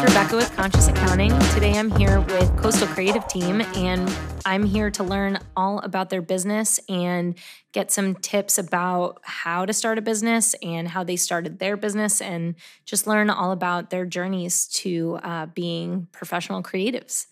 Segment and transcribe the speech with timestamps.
[0.00, 1.36] it's Rebecca with Conscious Accounting.
[1.54, 4.08] Today I'm here with Coastal Creative Team, and
[4.46, 7.36] I'm here to learn all about their business and
[7.72, 12.20] get some tips about how to start a business and how they started their business,
[12.20, 17.26] and just learn all about their journeys to uh, being professional creatives.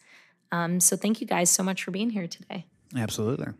[0.51, 2.66] Um, so, thank you guys so much for being here today.
[2.96, 3.52] Absolutely.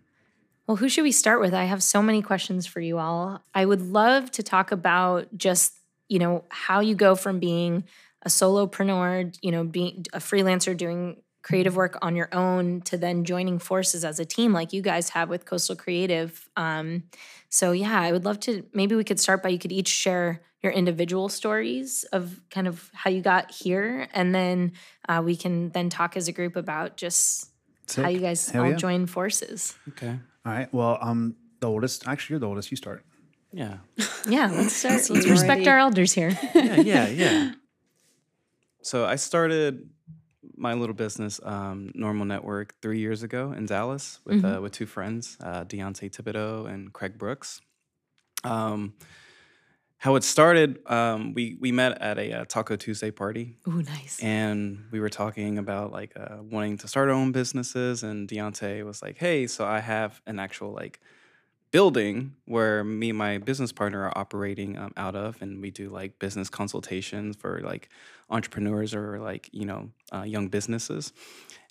[0.67, 1.55] Well, who should we start with?
[1.55, 3.41] I have so many questions for you all.
[3.55, 5.75] I would love to talk about just,
[6.09, 7.85] you know, how you go from being
[8.27, 13.25] a solopreneur, you know, being a freelancer doing creative work on your own to then
[13.25, 16.49] joining forces as a team like you guys have with Coastal Creative.
[16.57, 17.05] Um,
[17.49, 20.43] so yeah, I would love to maybe we could start by you could each share
[20.61, 24.73] your individual stories of kind of how you got here, and then
[25.09, 27.53] uh, we can then talk as a group about just
[27.87, 28.03] Sick.
[28.03, 28.77] how you guys Hell all yeah.
[28.77, 29.77] join forces.
[29.91, 30.19] Okay.
[30.45, 30.73] All right.
[30.75, 32.09] Well, I'm the oldest.
[32.09, 32.73] Actually, you're the oldest.
[32.73, 33.05] You start.
[33.53, 33.77] Yeah.
[34.29, 35.09] Yeah, let's start.
[35.09, 36.37] Let's respect our elders here.
[36.55, 36.81] Yeah.
[36.81, 37.09] Yeah.
[37.09, 37.53] Yeah.
[38.87, 39.91] so I started
[40.57, 44.87] my little business, um, Normal Network, three years ago in Dallas with uh, with two
[44.87, 47.61] friends, uh, Deontay Thibodeau and Craig Brooks.
[48.45, 48.95] Um,
[49.99, 54.21] how it started, um, we we met at a uh, Taco Tuesday party, Ooh, nice.
[54.23, 58.03] and we were talking about like uh, wanting to start our own businesses.
[58.03, 61.01] And Deontay was like, "Hey, so I have an actual like
[61.77, 65.91] building where me and my business partner are operating um, out of, and we do
[65.91, 67.91] like business consultations for like
[68.31, 71.13] entrepreneurs or like you know uh, young businesses.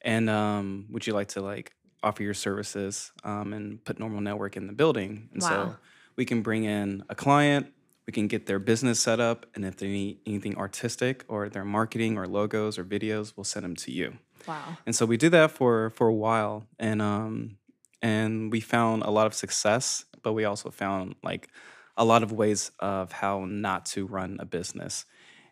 [0.03, 4.55] And um, would you like to like offer your services um, and put Normal Network
[4.57, 5.11] in the building?
[5.33, 5.49] And Wow.
[5.49, 5.75] so
[6.15, 7.73] we can bring in a client.
[8.05, 11.65] We can get their business set up, and if they need anything artistic or their
[11.65, 14.07] marketing or logos or videos, we'll send them to you.
[14.47, 14.77] Wow.
[14.85, 17.57] And so we did that for for a while, and um,
[18.05, 21.49] and we found a lot of success, but we also found like
[21.97, 25.05] a lot of ways of how not to run a business,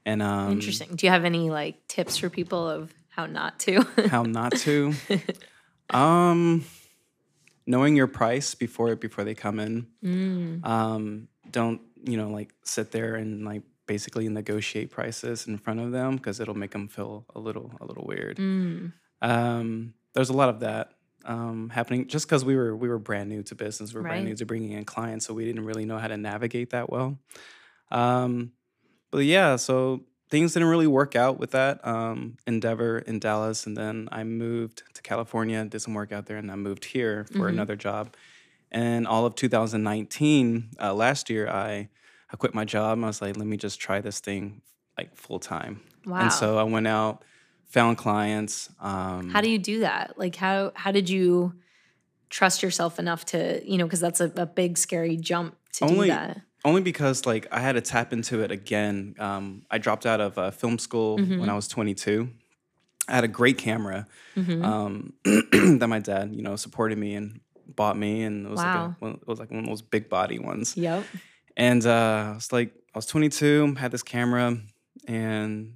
[0.05, 0.89] and um, Interesting.
[0.95, 3.81] Do you have any like tips for people of how not to?
[4.07, 4.93] how not to.
[5.89, 6.63] um,
[7.65, 9.87] knowing your price before before they come in.
[10.03, 10.63] Mm.
[10.63, 15.91] Um, don't you know like sit there and like basically negotiate prices in front of
[15.91, 18.37] them because it'll make them feel a little a little weird.
[18.37, 18.93] Mm.
[19.23, 20.91] Um, there's a lot of that
[21.25, 23.93] um, happening just because we were we were brand new to business.
[23.93, 26.17] We were brand new to bringing in clients, so we didn't really know how to
[26.17, 27.17] navigate that well.
[27.91, 28.51] Um,
[29.11, 33.77] but yeah, so things didn't really work out with that um, endeavor in Dallas, and
[33.77, 37.47] then I moved to California, did some work out there, and I moved here for
[37.47, 37.49] Mhm.
[37.53, 38.15] another job.
[38.71, 41.89] And all of 2019, uh, last year, I
[42.31, 42.97] I quit my job.
[42.97, 44.63] And I was like, let me just try this thing
[44.97, 45.81] like full time.
[46.03, 46.17] Wow.
[46.17, 47.23] And so I went out,
[47.73, 48.69] found clients.
[48.79, 50.13] Um, how do you do that?
[50.17, 51.53] Like how how did you
[52.29, 56.07] trust yourself enough to, you know, because that's a, a big scary jump to Only-
[56.07, 56.41] do that.
[56.65, 59.15] only because like I had to tap into it again.
[59.19, 61.49] Um, I dropped out of uh, film school when Mm-hmm.
[61.49, 62.29] I was 22.
[63.07, 64.63] I had a great camera Mhm.
[64.63, 65.13] um,
[65.79, 67.39] that my dad, you know, supported me and
[67.75, 70.09] bought me, and it was like a, one, it was like one of those big
[70.09, 70.75] body ones.
[70.77, 71.03] Yep.
[71.57, 74.57] And uh, I was like, I was 22, had this camera,
[75.07, 75.73] and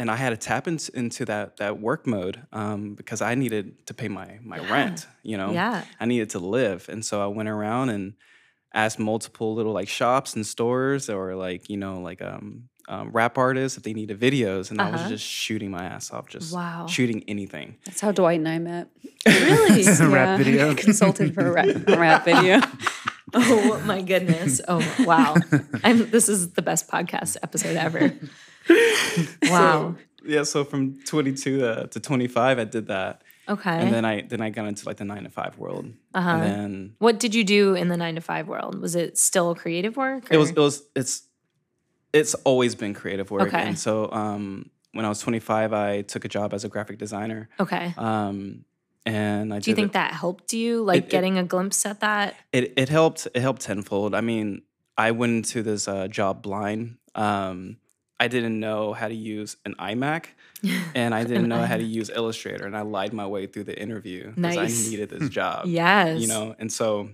[0.00, 3.64] and I had to tap into, into that that work mode um, because I needed
[3.88, 4.72] to pay my my Yeah.
[4.74, 5.06] rent.
[5.22, 5.84] You know, Yeah.
[6.02, 8.14] I needed to live, and so I went around and
[8.72, 13.36] asked multiple little like shops and stores or like you know like um, um rap
[13.38, 15.10] artists if they needed videos, and I was Uh-huh.
[15.14, 16.86] just shooting my ass off, just Wow.
[16.88, 17.76] shooting anything.
[17.84, 18.86] That's how Dwight and I met.
[19.26, 19.82] Really?
[20.18, 20.74] Rap video.
[20.86, 21.68] Consulted for a rap,
[22.04, 22.60] rap video.
[23.34, 24.60] oh my goodness.
[24.66, 25.36] Oh wow.
[25.84, 28.14] I'm this is the best podcast episode ever.
[29.50, 29.96] Wow.
[30.24, 33.70] Yeah, so from 22 to, to 25, I did that, okay.
[33.70, 36.28] and then I then I got into like the nine to five world, uh-huh.
[36.30, 38.78] and then what did you do in the nine to five world?
[38.80, 40.24] Was it still creative work?
[40.30, 41.22] it was it was it's
[42.12, 43.62] it's always been creative work Okay.
[43.62, 47.48] and so um when i was 25 i took a job as a graphic designer
[47.60, 47.94] okay.
[47.96, 48.64] um
[49.06, 52.00] and i Do you think it, that helped you, like it- getting a glimpse at
[52.00, 52.34] that?
[52.52, 54.62] it, it helped it helped tenfold i mean
[54.98, 57.76] i went into this uh, job blind um
[58.20, 60.26] i didn't know how to use an imac
[60.94, 63.76] and i didn't know how to use illustrator and i lied my way through the
[63.80, 64.58] interview Nice.
[64.58, 66.20] i needed this job yes.
[66.20, 67.08] you know and so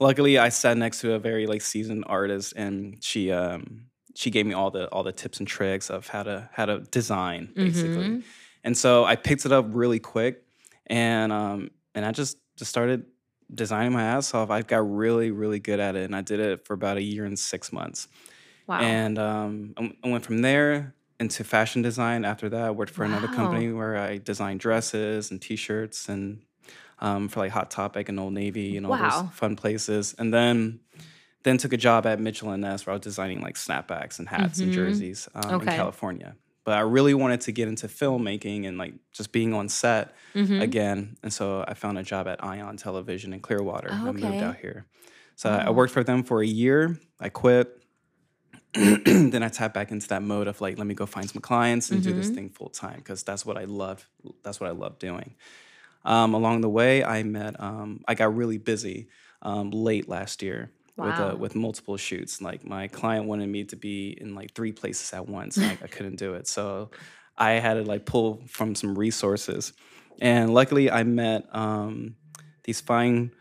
[0.00, 3.82] luckily i sat next to a very like seasoned artist and she um
[4.14, 6.80] she gave me all the all the tips and tricks of how to how to
[6.90, 8.22] design basically Mhm.
[8.64, 10.42] and so i picked it up really quick
[10.86, 13.06] and um and i just just started
[13.52, 16.66] designing my ass off i got really really good at it and i did it
[16.66, 18.08] for about a year and six months
[18.66, 18.80] Wow.
[18.80, 22.24] and um, I went from there into fashion design.
[22.24, 26.42] After that, I worked for another company where I designed dresses and T-shirts and
[26.98, 29.22] um, for like Hot Topic and Old Navy and all Wow.
[29.22, 30.14] those fun places.
[30.18, 30.80] And then
[31.42, 34.26] then took a job at Mitchell and Ness where I was designing like snapbacks and
[34.26, 34.74] hats and Mhm.
[34.74, 35.70] jerseys um, Okay.
[35.72, 36.36] in California.
[36.64, 40.62] but I really wanted to get into filmmaking and like just being on set Mm-hmm.
[40.62, 41.18] again.
[41.22, 43.90] And so I found a job at Ion Television in Clearwater.
[43.92, 44.86] Oh, I moved out here.
[45.36, 46.98] So I worked for them for a year.
[47.20, 47.83] I quit.
[49.04, 51.90] then I tap back into that mode of like, let me go find some clients
[51.90, 52.34] and do this Mm-hmm.
[52.34, 54.08] thing full time because that's what I love.
[54.42, 55.34] That's what I love doing.
[56.04, 57.58] Um, along the way, I met.
[57.60, 59.08] Um, I got really busy
[59.42, 62.40] um, late last year with uh, with multiple shoots.
[62.42, 65.86] Like my client wanted me to be in like three places at once, I, I
[65.88, 66.46] couldn't do it.
[66.48, 66.90] So
[67.38, 69.72] I had to like pull from some resources,
[70.20, 72.16] and luckily I met um,
[72.64, 73.32] these fine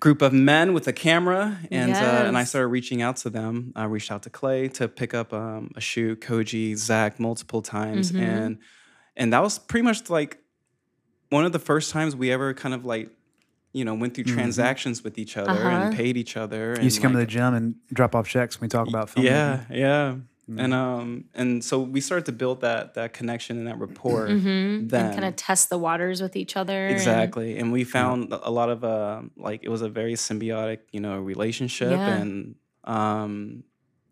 [0.00, 3.72] group of men with a camera, and uh, and I started reaching out to them.
[3.76, 8.12] I reached out to Clay to pick up um, a shoot, Koji, Zach, multiple times,
[8.12, 8.22] Mm-hmm.
[8.24, 8.58] and
[9.16, 10.38] and that was pretty much like
[11.30, 13.10] one of the first times we ever kind of like
[13.72, 15.68] you know went through transactions with each other Uh-huh.
[15.68, 16.74] and paid each other.
[16.78, 19.10] You used to come to the gym and drop off checks when we talk about
[19.10, 19.26] film.
[19.26, 20.16] yeah, yeah.
[20.56, 24.28] And um and so we started to build that that connection and that rapport.
[24.28, 24.94] Then Mm-hmm.
[24.94, 26.86] and kind of test the waters with each other.
[26.88, 31.00] exactly, and we found a lot of uh like it was a very symbiotic you
[31.00, 32.16] know relationship Yeah.
[32.16, 32.54] and
[32.84, 33.64] um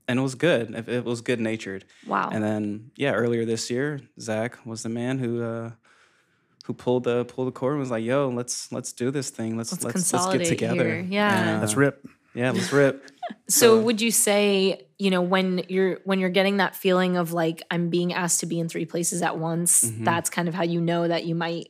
[0.09, 0.75] and it was good.
[0.75, 1.85] It, it was good natured.
[2.06, 2.29] wow.
[2.31, 5.71] And then yeah, earlier this year, Zach was the man who uh
[6.67, 9.56] who pulled the pulled the cord and was like, "Yo, let's let's do this thing.
[9.56, 10.85] Let's Let's let's let's, get together.
[10.85, 11.06] here.
[11.09, 11.49] Yeah.
[11.53, 12.06] And, Let's uh, rip.
[12.35, 13.11] Yeah, let's rip.
[13.49, 17.63] So would you say, you know, when you're when you're getting that feeling of like
[17.71, 20.05] I'm being asked to be in three places at once, Mm-hmm.
[20.05, 21.69] that's kind of how you know that you might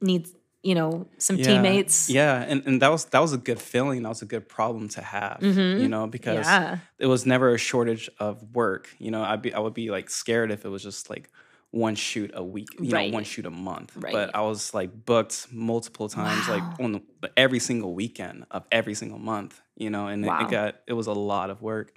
[0.00, 0.26] need,
[0.62, 1.44] you know, some Yeah.
[1.44, 2.10] teammates.
[2.10, 4.02] Yeah, and, and that was that was a good feeling.
[4.02, 5.38] That was a good problem to have.
[5.42, 6.62] You know, because Mm-hmm.
[6.64, 6.78] Yeah.
[6.98, 8.88] it was never a shortage of work.
[8.98, 11.30] You know, I'd be I would be like scared if it was just like
[11.70, 13.10] one shoot a week, you Right.
[13.10, 13.96] know, one shoot a month.
[13.96, 14.12] Right.
[14.12, 18.94] But I was like booked multiple times, like on the, every single weekend of every
[18.94, 19.60] single month.
[19.76, 21.94] You know, and it, it got it was a lot of work.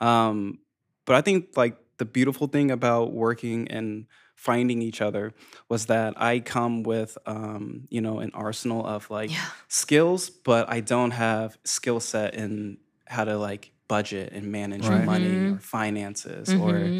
[0.00, 0.58] Um,
[1.04, 5.32] but I think like the beautiful thing about working and finding each other
[5.68, 9.46] was that I come with um, you know an arsenal of like Yeah.
[9.68, 15.04] skills, but I don't have skill set in how to like budget and manage Right.
[15.04, 15.54] money Mm-hmm.
[15.56, 16.94] or finances or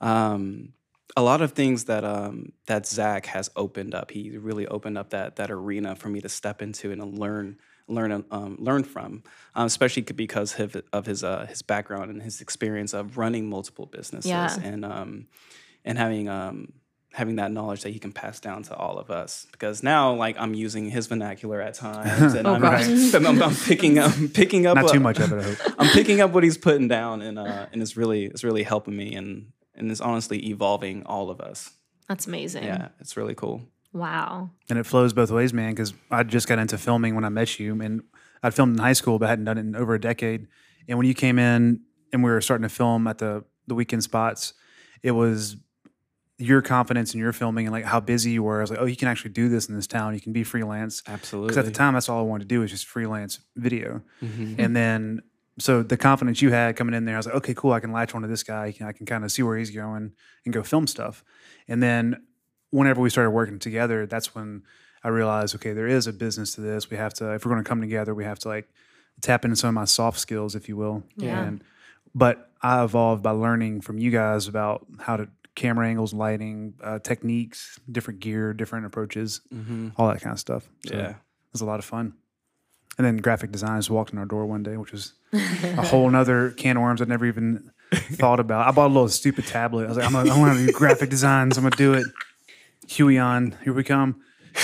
[0.00, 0.72] um,
[1.16, 4.10] a lot of things that um, that Zach has opened up.
[4.10, 7.58] He really opened up that that arena for me to step into and learn
[7.92, 9.22] learn um, learn from,
[9.54, 13.86] um, especially because of, of his uh, his background and his experience of running multiple
[13.86, 14.54] businesses Yeah.
[14.62, 15.26] and um,
[15.84, 16.72] and having um,
[17.12, 19.46] having that knowledge that he can pass down to all of us.
[19.52, 22.86] Because now, like I'm using his vernacular at times, and Oh, I'm, gosh.
[23.14, 25.74] I'm, I'm picking up picking up Not what- too much of it, I hope.
[25.78, 28.96] I'm picking up what he's putting down, and uh, and it's really it's really helping
[28.96, 31.70] me, and and it's honestly evolving all of us.
[32.08, 32.64] That's amazing.
[32.64, 33.62] Yeah, it's really cool.
[33.92, 34.50] Wow.
[34.70, 37.58] And it flows both ways, man, because I just got into filming when I met
[37.58, 37.80] you.
[37.80, 38.02] And
[38.42, 40.46] I'd filmed in high school, but I hadn't done it in over a decade.
[40.88, 41.80] And when you came in
[42.12, 44.54] and we were starting to film at the, the weekend spots,
[45.02, 45.56] it was
[46.38, 48.58] your confidence in your filming and like how busy you were.
[48.58, 50.14] I was like, oh, you can actually do this in this town.
[50.14, 51.02] You can be freelance.
[51.06, 51.48] Absolutely.
[51.48, 54.02] Because at the time, that's all I wanted to do was just freelance video.
[54.22, 54.58] Mhm.
[54.58, 55.22] And then,
[55.58, 57.72] so the confidence you had coming in there, I was like, okay, cool.
[57.72, 58.66] I can latch onto this guy.
[58.66, 60.12] I can, I can kind of see where he's going
[60.44, 61.22] and go film stuff.
[61.68, 62.22] And then,
[62.72, 64.62] whenever we started working together, that's when
[65.04, 66.90] I realized, okay, there is a business to this.
[66.90, 68.68] We have to, if we're going to come together, we have to like
[69.20, 71.04] tap into some of my soft skills, if you will.
[71.16, 71.40] Yeah.
[71.42, 71.62] And,
[72.14, 76.98] but I evolved by learning from you guys about how to camera angles, lighting, uh,
[76.98, 79.92] techniques, different gear, different approaches, Mhm.
[79.96, 80.68] all that kind of stuff.
[80.86, 81.10] So Yeah.
[81.10, 81.16] it
[81.52, 82.14] was a lot of fun.
[82.98, 86.50] And then graphic designers walked in our door one day, which was a whole nother
[86.50, 88.66] can of worms I'd never even thought about.
[88.66, 89.84] I bought a little stupid tablet.
[89.84, 91.58] I was like, I'm gonna, I want to do graphic designs.
[91.58, 92.06] I'm gonna do it.
[92.88, 94.20] Huion, here we come.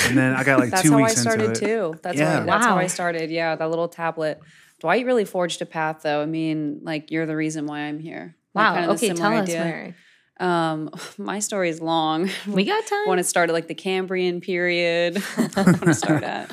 [0.06, 1.36] And then I got like two weeks into it.
[1.36, 1.98] That's how I started too.
[2.02, 2.40] That's Yeah.
[2.40, 3.30] how, that's how I started.
[3.30, 4.40] Yeah, that little tablet.
[4.80, 6.22] Dwight really forged a path, though.
[6.22, 8.36] I mean, like you're the reason why I'm here.
[8.54, 8.74] Like, Wow.
[8.74, 9.64] kinda okay, tell similar us, idea.
[9.64, 9.94] Mary.
[10.40, 12.28] Um, my story is long.
[12.46, 13.08] We got time.
[13.08, 15.20] when it started like the Cambrian period.
[15.36, 16.52] I want to start at.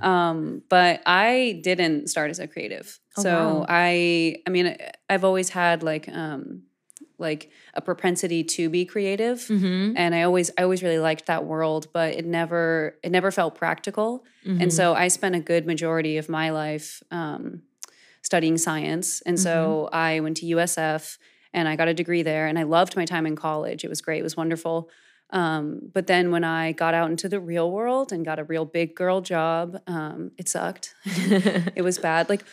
[0.00, 2.98] Um, but I didn't start as a creative.
[3.16, 3.66] Oh, so wow.
[3.68, 4.76] I I mean
[5.08, 6.62] I've always had like um
[7.18, 9.94] like a propensity to be creative mm-hmm.
[9.96, 13.54] and I always I always really liked that world, but it never it never felt
[13.54, 14.24] practical.
[14.44, 14.62] Mm-hmm.
[14.62, 17.62] And so I spent a good majority of my life um,
[18.22, 19.22] studying science.
[19.22, 19.96] And so Mm-hmm.
[19.96, 21.18] I went to USF
[21.52, 23.84] and I got a degree there and I loved my time in college.
[23.84, 24.90] It was great, it was wonderful.
[25.30, 28.64] Um, but then when I got out into the real world and got a real
[28.64, 30.94] big girl job, um, it sucked.
[31.04, 32.28] it was bad.
[32.28, 32.44] Like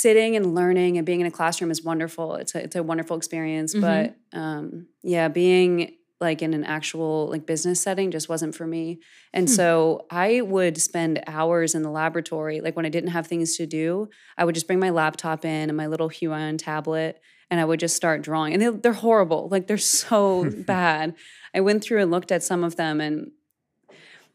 [0.00, 2.34] sitting and learning and being in a classroom is wonderful.
[2.36, 3.74] It's a, it's a wonderful experience.
[3.74, 3.80] Mhm.
[3.80, 9.00] But um, yeah, being like in an actual like business setting just wasn't for me.
[9.34, 13.56] And so I would spend hours in the laboratory like when I didn't have things
[13.58, 17.60] to do, I would just bring my laptop in and my little Huion tablet and
[17.60, 18.54] I would just start drawing.
[18.54, 19.48] And they, they're horrible.
[19.50, 21.14] Like they're so bad.
[21.54, 23.30] I went through and looked at some of them and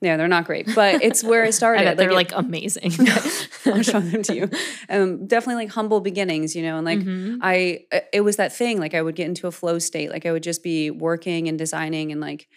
[0.01, 1.81] yeah, they're not great, but it's where I started.
[1.81, 2.91] I bet they're it- like amazing.
[3.67, 4.49] I'll show them to you.
[4.89, 7.37] Um, definitely like humble beginnings, you know, and like Mhm.
[7.41, 8.79] I, uh, it was that thing.
[8.79, 10.09] Like I would get into a flow state.
[10.11, 12.47] Like I would just be working and designing, and like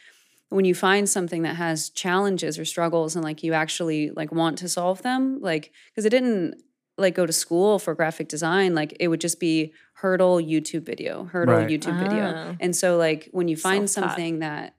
[0.49, 4.59] when you find something that has challenges or struggles, and like you actually like want
[4.59, 6.55] to solve them, like because I didn't
[6.97, 8.75] like go to school for graphic design.
[8.75, 11.69] Like it would just be hurdle YouTube video, hurdle Right.
[11.69, 12.03] YouTube Ah.
[12.09, 14.13] video, and so like when you find Self-taught.
[14.17, 14.75] something that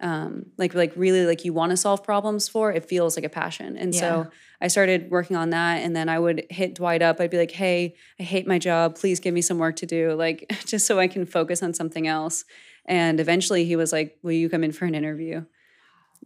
[0.00, 3.28] um, like like really like you want to solve problems for, it feels like a
[3.30, 4.00] passion, and Yeah.
[4.00, 4.30] so.
[4.62, 7.18] I started working on that and then I would hit Dwight up.
[7.18, 8.94] I'd be like, hey, I hate my job.
[8.94, 12.06] Please give me some work to do, like just so I can focus on something
[12.06, 12.44] else.
[12.84, 15.46] And eventually he was like, will you come in for an interview?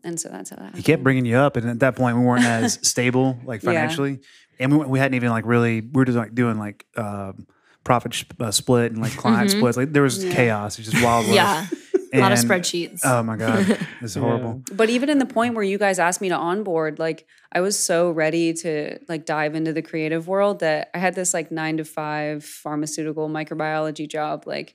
[0.02, 0.84] And so that's how that he happened.
[0.84, 3.70] kept bringing you up, and at that point, we weren't as stable, like Yeah.
[3.70, 4.18] financially,
[4.58, 5.80] and we, we hadn't even like really.
[5.82, 7.46] We were just like doing like um,
[7.84, 9.76] profit sh- uh, split and like client splits.
[9.76, 10.76] Like there was chaos.
[10.76, 11.26] It was just wild.
[11.32, 11.66] Yeah,
[12.14, 13.00] a lot of spreadsheets.
[13.04, 14.62] Oh my god, it's horrible.
[14.72, 17.78] But even in the point where you guys asked me to onboard, like I was
[17.78, 21.76] so ready to like dive into the creative world that I had this like nine
[21.78, 24.74] to five pharmaceutical microbiology job, like,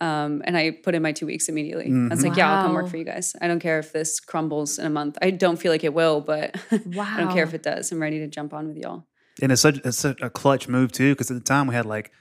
[0.00, 1.86] um, and I put in my two weeks immediately.
[1.86, 3.34] I was like, yeah, I'll come work for you guys.
[3.40, 5.18] I don't care if this crumbles in a month.
[5.22, 7.92] I don't feel like it will, but I don't care if it does.
[7.92, 9.06] I'm ready to jump on with y'all.
[9.42, 11.86] And it's such it's such a clutch move too, because at the time we had
[11.86, 12.12] like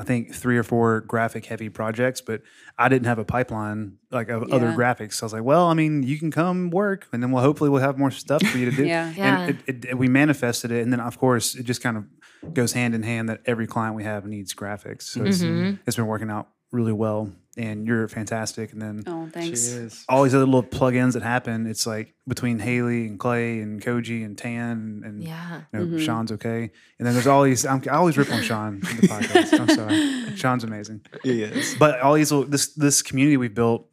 [0.00, 2.40] I think three or four graphic heavy projects, but
[2.78, 5.14] I didn't have a pipeline like of other graphics.
[5.14, 7.68] So I was like, well, I mean, you can come work, and then we'll hopefully
[7.68, 8.86] we'll have more stuff for you to do.
[8.86, 9.12] Yeah.
[9.14, 9.40] Yeah.
[9.40, 12.72] And it, it, we manifested it, and then of course it just kind of goes
[12.72, 15.02] hand in hand that every client we have needs graphics.
[15.02, 15.76] So it's, mm-hmm.
[15.86, 18.72] it's been working out really well, and you're fantastic.
[18.72, 19.68] And then Oh, thanks.
[19.68, 20.04] Cheers.
[20.08, 21.66] all these other little plugins that happen.
[21.66, 25.62] It's like between Haley and Clay and Koji and Tan and Yeah.
[25.72, 25.98] you know, Mm-hmm.
[25.98, 26.70] Sean's okay.
[26.98, 27.66] And then there's all these.
[27.66, 29.60] I'm, I always rip on Sean in the podcast.
[29.60, 30.36] I'm sorry.
[30.42, 31.02] Sean's amazing.
[31.22, 31.74] He is.
[31.78, 33.86] But all these little- this this community we've built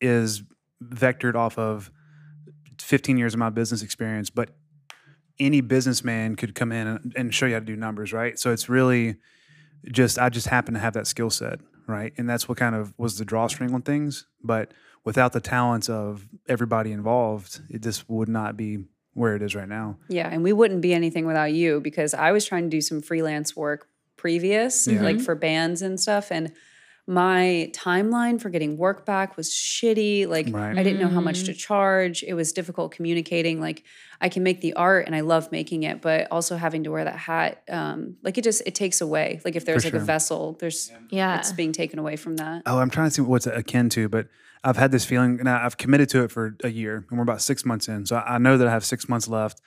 [0.00, 0.42] is
[0.82, 1.90] vectored off of
[2.80, 4.28] 15 years of my business experience.
[4.30, 4.50] But
[5.38, 8.38] any businessman could come in and, and show you how to do numbers, right?
[8.38, 9.16] So it's really
[9.90, 12.12] just I just happen to have that skill set, right?
[12.16, 14.26] And that's what kind of was the drawstring on things.
[14.42, 14.72] But
[15.04, 19.68] without the talents of everybody involved, it just would not be where it is right
[19.68, 19.98] now.
[20.08, 23.00] Yeah, and we wouldn't be anything without you because I was trying to do some
[23.00, 25.18] freelance work previous, like mm-hmm.
[25.18, 26.52] for bands and stuff, and
[27.06, 30.26] my timeline for getting work back was shitty.
[30.26, 30.76] Like Right.
[30.78, 32.22] I didn't know how much to charge.
[32.22, 33.60] It was difficult communicating.
[33.60, 33.84] Like
[34.20, 37.04] I can make the art and I love making it, but also having to wear
[37.04, 39.40] that hat, um, like it just it takes away.
[39.44, 40.00] Like if there's like sure.
[40.00, 41.38] a vessel, there's Yeah.
[41.38, 42.62] it's being taken away from that.
[42.64, 44.28] Oh, I'm trying to see what's akin to, but
[44.66, 47.22] I've had this feeling, and I- I've committed to it for a year, and we're
[47.22, 48.06] about six months in.
[48.06, 49.60] So I I know that I have six months left.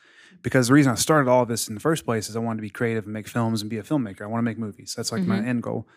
[0.44, 2.58] Because the reason I started all of this in the first place is I wanted
[2.58, 4.22] to be creative and make films and be a filmmaker.
[4.22, 4.94] I want to make movies.
[4.96, 5.88] That's like my end goal.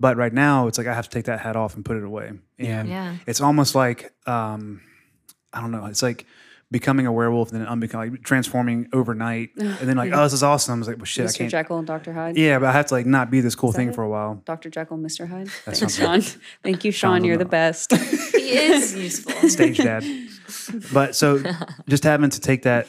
[0.00, 2.04] But right now, it's like I have to take that hat off and put it
[2.04, 2.32] away.
[2.58, 3.16] And Yeah.
[3.26, 4.80] it's almost like um,
[5.52, 5.86] I don't know.
[5.86, 6.26] It's like
[6.70, 10.42] becoming a werewolf and then unbecoming, like transforming overnight, and then like, oh, this is
[10.42, 10.74] awesome.
[10.74, 11.38] I was like, well, shit, I Mr.
[11.38, 11.50] can't.
[11.50, 12.14] Jekyll and Dr.
[12.14, 12.38] Hyde.
[12.38, 13.94] Yeah, but I have to like not be this cool thing it?
[13.94, 14.40] for a while.
[14.46, 14.70] Dr.
[14.70, 15.28] Jekyll, Mr.
[15.28, 15.50] Hyde.
[15.50, 16.40] Thanks, sounds Sean.
[16.62, 17.16] Thank you, Sean.
[17.18, 17.92] Sean's You're the the- best.
[17.94, 19.48] He is useful.
[19.50, 20.02] stage dad.
[20.92, 21.42] But so
[21.88, 22.86] just having to take that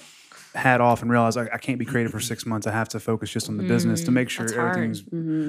[0.56, 2.68] hat off and realize I, I can't be creative for six months.
[2.68, 4.78] I have to focus just on the business to make sure that's hard.
[4.78, 5.02] everything's.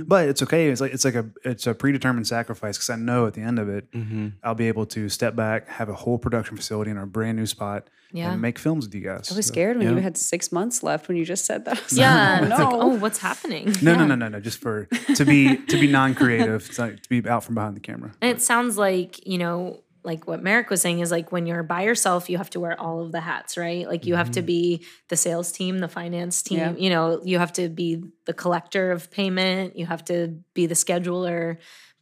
[0.05, 0.69] But it's okay.
[0.69, 3.59] It's like it's like a it's a predetermined sacrifice because I know at the end
[3.59, 4.29] of it, Mm-hmm.
[4.43, 7.47] I'll be able to step back, have a whole production facility in our brand new
[7.47, 8.33] spot, Yeah.
[8.33, 9.31] and make films with you guys.
[9.31, 9.93] I was So- scared when yeah.
[9.95, 11.79] you had six months left when you just said that.
[11.79, 12.39] I Yeah.
[12.41, 12.81] like, It's like, no.
[12.81, 13.67] oh, what's happening?
[13.83, 13.99] No, Yeah.
[13.99, 14.41] no, no, no, no.
[14.41, 17.81] Just for to be to be non-creative, it's like to be out from behind the
[17.81, 18.13] camera.
[18.23, 21.63] And it sounds like, you know, like what Merrick was saying is like when you're
[21.63, 23.89] by yourself, you have to wear all of the hats, right?
[23.89, 24.47] Like you have to mm-hmm.
[24.47, 26.75] be the sales team, the finance team, Yeah.
[26.77, 30.75] you know, you have to be the collector of payment, you have to be the
[30.75, 31.57] scheduler.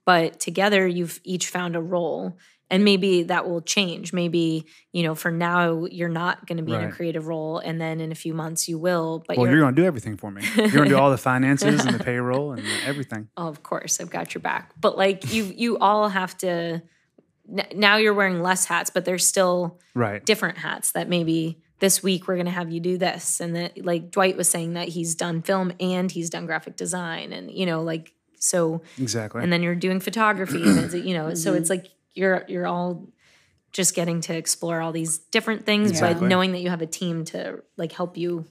[0.04, 2.36] But together, you've each found a role.
[2.70, 4.14] And maybe that will change.
[4.14, 7.58] Maybe, you know, for now, you're not going to be in a creative role.
[7.58, 9.22] And then in a few months, you will.
[9.28, 10.42] But Well, you're, you're going to do everything for me.
[10.56, 13.28] You're going to do all the finances and the payroll and everything.
[13.36, 14.72] Oh, of course, I've got your back.
[14.80, 16.82] But like you, you all have to.
[17.50, 20.24] N- Now you're wearing less hats, but there's still Right.
[20.24, 23.84] different hats that maybe this week we're going to have you do this, and that
[23.84, 27.66] like Dwight was saying that he's done film and he's done graphic design, and you
[27.66, 29.42] know like so, Exactly.
[29.42, 31.82] and then you're doing photography, and you know, so it's mm-hmm.
[31.84, 33.08] like you're you're all
[33.72, 37.24] just getting to explore all these different things, but knowing that you have a team
[37.24, 38.44] to like help you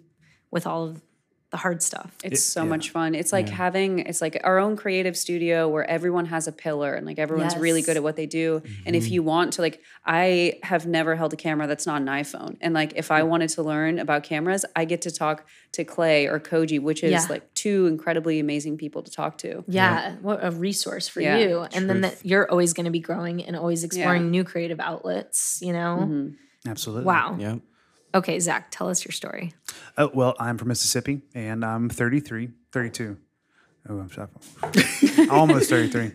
[0.50, 1.02] with all of
[1.52, 2.16] the hard stuff.
[2.24, 3.14] It's so much fun.
[3.14, 7.06] It's like having it's like our own creative studio where everyone has a pillar and
[7.06, 8.62] like everyone's really good at what they do.
[8.86, 12.08] And if you want to like I have never held a camera that's not an
[12.08, 12.56] iPhone.
[12.62, 16.26] And like if I wanted to learn about cameras, I get to talk to Clay
[16.28, 17.26] or Koji, which is Yeah.
[17.30, 19.64] like two incredibly amazing people to talk to.
[19.68, 21.68] Yeah, what a resource for Yeah, you.
[21.74, 25.60] And then that you're always going to be growing and always exploring new creative outlets,
[25.62, 26.00] you know?
[26.02, 26.70] Mm-hmm.
[26.70, 27.06] Absolutely.
[27.06, 27.38] Wow.
[27.40, 27.60] Yep.
[28.14, 29.54] Okay, Zach, tell us your story.
[29.98, 33.18] Oh, well, I'm from Mississippi and I'm 33, 32.
[33.90, 35.30] Oh, I'm.
[35.30, 36.12] Almost 33.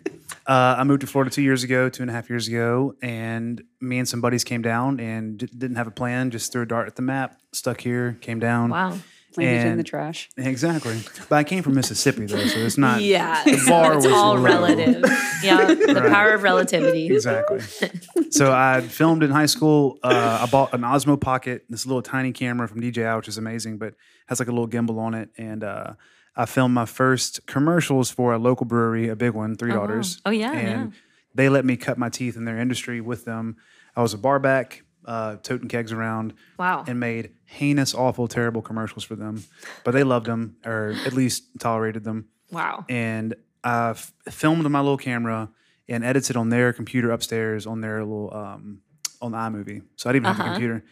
[0.46, 3.60] Uh, I moved to Florida two years ago, two and a half years ago, and
[3.80, 6.66] me and some buddies came down and d- didn't have a plan, just threw a
[6.66, 8.70] dart at the map, stuck here, came down.
[8.70, 8.96] Wow.
[9.36, 10.28] Landed in And- the trash.
[10.36, 10.98] Exactly.
[11.28, 13.02] But I came from Mississippi, though, so it's not.
[13.02, 13.42] Yeah.
[13.44, 14.42] The bar it's was all low.
[14.42, 15.04] relative.
[15.42, 15.66] Yeah.
[15.74, 17.06] The power of relativity.
[17.06, 17.60] Exactly.
[18.30, 19.98] so I filmed in high school.
[20.02, 23.78] Uh, I bought an Osmo Pocket, this little tiny camera from DJI, which is amazing,
[23.78, 23.94] but
[24.26, 25.30] has like a little gimbal on it.
[25.36, 25.94] And uh,
[26.34, 30.20] I filmed my first commercials for a local brewery, a big one, Three Daughters.
[30.26, 30.98] Oh, yeah, And yeah.
[31.34, 33.56] they let me cut my teeth in their industry with them.
[33.94, 36.34] I was a barback, uh, toting kegs around.
[36.58, 36.84] Wow.
[36.86, 39.44] And made heinous, awful, terrible commercials for them.
[39.84, 42.84] But they loved them, or at least tolerated them Wow.
[42.88, 43.34] and
[43.64, 45.50] I f- filmed on my little camera
[45.88, 48.80] and edited on their computer upstairs on their little um,
[49.22, 49.82] on the iMovie.
[49.96, 50.84] So I didn't even have a computer,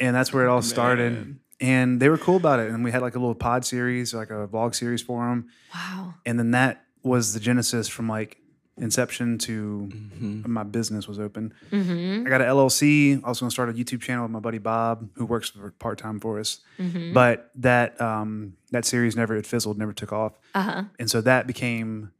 [0.00, 1.38] and that's where it all started.
[1.60, 2.70] And they were cool about it.
[2.70, 5.46] And we had like a little pod series, like a vlog series for them.
[5.74, 6.14] Wow.
[6.26, 8.38] And then that was the genesis from like
[8.76, 10.52] inception to mm-hmm.
[10.52, 11.52] my business was open.
[11.70, 12.26] Mm-hmm.
[12.26, 13.22] I got an LLC.
[13.22, 15.70] I was going to start a YouTube channel with my buddy Bob, who works for
[15.72, 16.60] part time for us.
[16.78, 17.12] Mm-hmm.
[17.12, 20.38] But that um, that series never it fizzled, never took off.
[20.54, 20.84] Uh-huh.
[20.98, 22.12] And so that became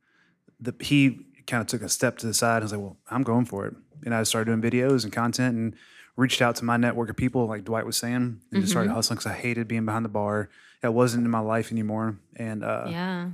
[0.60, 3.22] the he kind of took a step to the side and was like, "Well, I'm
[3.22, 5.74] going for it." And I started doing videos and content and
[6.16, 9.16] reached out to my network of people, like Dwight was saying, and just started hustling
[9.16, 10.48] because I hated being behind the bar.
[10.82, 13.30] That wasn't in my life anymore, and uh, Yeah.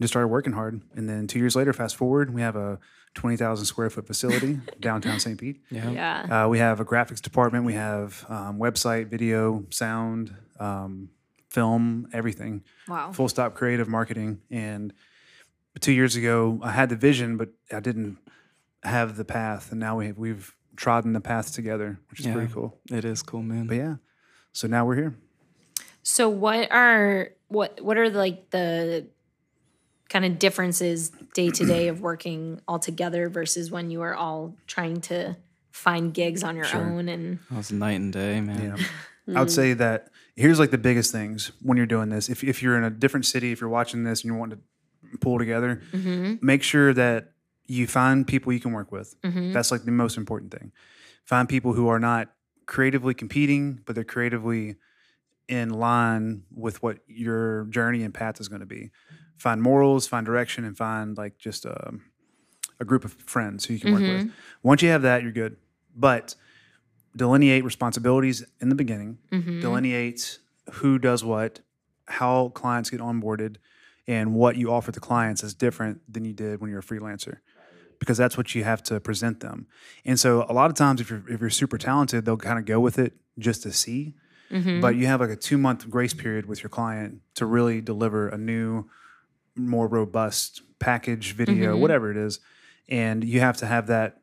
[0.00, 0.80] Just started working hard.
[0.94, 2.78] And then two years later, fast forward, we have a
[3.14, 5.38] 20,000 square foot facility downtown St.
[5.38, 5.60] Pete.
[5.70, 5.90] Yeah.
[5.90, 6.44] Yeah.
[6.44, 7.64] Uh, we have a graphics department.
[7.64, 11.10] We have um, website, video, sound, um,
[11.50, 12.62] film, everything.
[12.86, 13.12] Wow.
[13.12, 14.40] Full stop creative marketing.
[14.50, 14.92] And
[15.80, 18.18] two years ago, I had the vision, but I didn't
[18.84, 19.70] have the path.
[19.72, 22.34] And now we have, we've trodden the path together, which is Yeah.
[22.34, 22.78] pretty cool.
[22.90, 23.66] It is cool, man.
[23.66, 23.96] But yeah,
[24.52, 25.16] so now we're here.
[26.04, 29.06] So what are what what are like the
[30.08, 34.54] kind of differences day to day of working all together versus when you are all
[34.66, 35.36] trying to
[35.70, 38.76] find gigs on your own and That was night and day, man.
[38.78, 39.36] Yeah.
[39.36, 42.28] I would say that here's like the biggest things when you're doing this.
[42.30, 45.18] If, if you're in a different city, if you're watching this and you want to
[45.18, 46.34] pull together, mm-hmm.
[46.40, 47.32] make sure that
[47.66, 49.20] you find people you can work with.
[49.22, 49.52] Mm-hmm.
[49.52, 50.72] That's like the most important thing.
[51.24, 52.32] Find people who are not
[52.64, 54.76] creatively competing, but they're creatively
[55.48, 58.90] in line with what your journey and path is going to be.
[59.38, 61.94] Find morals, find direction, and find like just a,
[62.80, 64.10] a group of friends who you can work with.
[64.10, 64.30] Mm-hmm.
[64.62, 65.56] Once you have that, you're good.
[65.96, 66.34] But
[67.16, 69.60] delineate responsibilities in the beginning, mm-hmm.
[69.60, 70.38] delineate
[70.74, 71.60] who does what,
[72.06, 73.56] how clients get onboarded,
[74.06, 77.38] and what you offer to clients is different than you did when you're a freelancer.
[77.98, 79.66] Because that's what you have to present them.
[80.04, 82.64] And so a lot of times if you're if you're super talented, they'll kind of
[82.64, 84.14] go with it just to see.
[84.50, 84.80] Mm-hmm.
[84.80, 88.28] But you have like a two month grace period with your client to really deliver
[88.28, 88.88] a new,
[89.66, 91.80] more robust package, video, mm-hmm.
[91.80, 92.40] whatever it is.
[92.88, 94.20] And you have to have that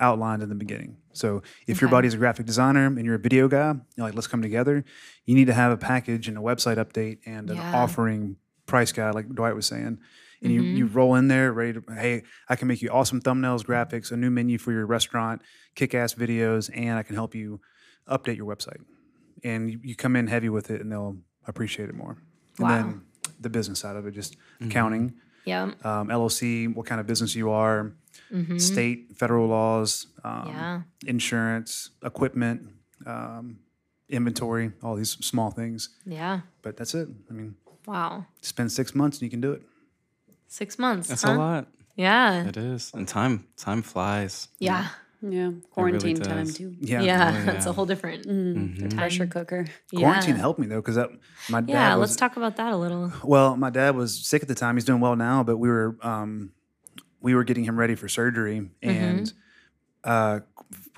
[0.00, 0.96] outlined in the beginning.
[1.12, 4.26] So if your buddy's a graphic designer and you're a video guy, you're like, let's
[4.26, 4.84] come together.
[5.24, 9.14] You need to have a package and a website update and an offering price guide,
[9.14, 9.98] like Dwight was saying.
[10.42, 10.96] And you, you mm-hmm.
[10.96, 14.30] roll in there ready to, hey, I can make you awesome thumbnails, graphics, a new
[14.30, 15.40] menu for your restaurant,
[15.74, 17.60] kick ass videos, and I can help you
[18.06, 18.80] update your website.
[19.42, 22.18] And you, you come in heavy with it and they'll appreciate it more.
[22.58, 22.68] And Wow.
[22.68, 23.05] then
[23.40, 25.64] the business side of it, just accounting, yeah.
[25.84, 27.92] um, LLC, what kind of business you are,
[28.58, 30.82] state, federal laws, um, Yeah.
[31.06, 32.68] insurance, equipment,
[33.06, 33.58] um,
[34.08, 35.90] inventory, all these small things.
[36.04, 36.40] Yeah.
[36.62, 37.08] But that's it.
[37.30, 38.26] I mean, Wow.
[38.40, 39.62] spend six months and you can do it.
[40.48, 41.08] Six months.
[41.08, 41.32] That's huh?
[41.32, 41.66] a lot.
[41.96, 42.44] Yeah.
[42.46, 42.92] It is.
[42.94, 44.48] And time time flies.
[44.58, 44.88] Yeah.
[45.22, 45.52] Yeah.
[45.70, 46.76] Quarantine time too.
[46.80, 47.00] Yeah.
[47.02, 47.36] Yeah.
[47.36, 48.24] Oh, That's a whole different.
[48.24, 49.66] The pressure cooker.
[49.94, 50.40] Quarantine yeah.
[50.40, 50.96] helped me though, because
[51.48, 51.96] my dad Yeah.
[51.96, 53.12] was, Let's talk about that a little.
[53.24, 54.76] Well, my dad was sick at the time.
[54.76, 56.52] He's doing well now, but we were um,
[57.20, 59.32] we were getting him ready for surgery, and
[60.04, 60.40] uh,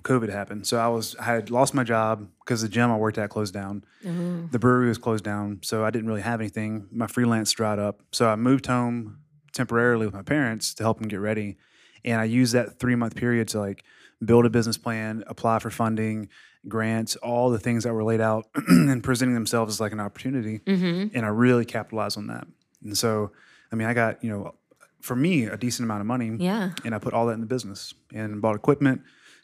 [0.03, 0.67] COVID happened.
[0.67, 3.55] So I was I had lost my job because the gym I worked at closed
[3.55, 3.85] down.
[4.03, 6.89] The brewery was closed down, so I didn't really have anything.
[6.91, 9.19] My freelance dried up, so I moved home
[9.53, 11.57] temporarily with my parents to help them get ready,
[12.05, 13.85] and I used that three month period to like
[14.25, 16.29] build a business plan, apply for funding,
[16.67, 20.59] grants, all the things that were laid out and presenting themselves as like an opportunity.
[20.61, 21.17] Mm-hmm.
[21.17, 22.47] And I really capitalized on that.
[22.83, 23.31] And so,
[23.73, 24.55] I mean, I got, you know,
[25.01, 26.37] for me, a decent amount of money.
[26.39, 26.71] Yeah.
[26.85, 29.03] And I put all that in the business and bought equipment,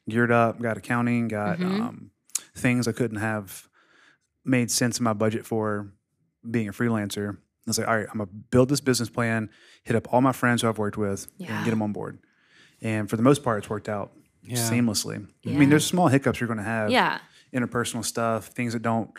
[0.09, 1.81] geared up, got accounting, got Mhm.
[1.81, 2.11] um,
[2.57, 3.69] things I couldn't have
[4.45, 5.93] made sense in my budget for
[6.49, 7.35] being a freelancer.
[7.37, 9.49] I was like, all right, I'm gonna build this business plan,
[9.85, 11.57] hit up all my friends who I've worked with, Yeah.
[11.57, 12.19] and get them on board.
[12.83, 14.13] And for the most part, it's worked out
[14.44, 14.57] Yeah.
[14.59, 15.26] seamlessly.
[15.46, 17.18] I mean, there's small hiccups you're going to have, Yeah.
[17.52, 19.11] interpersonal stuff, things that don't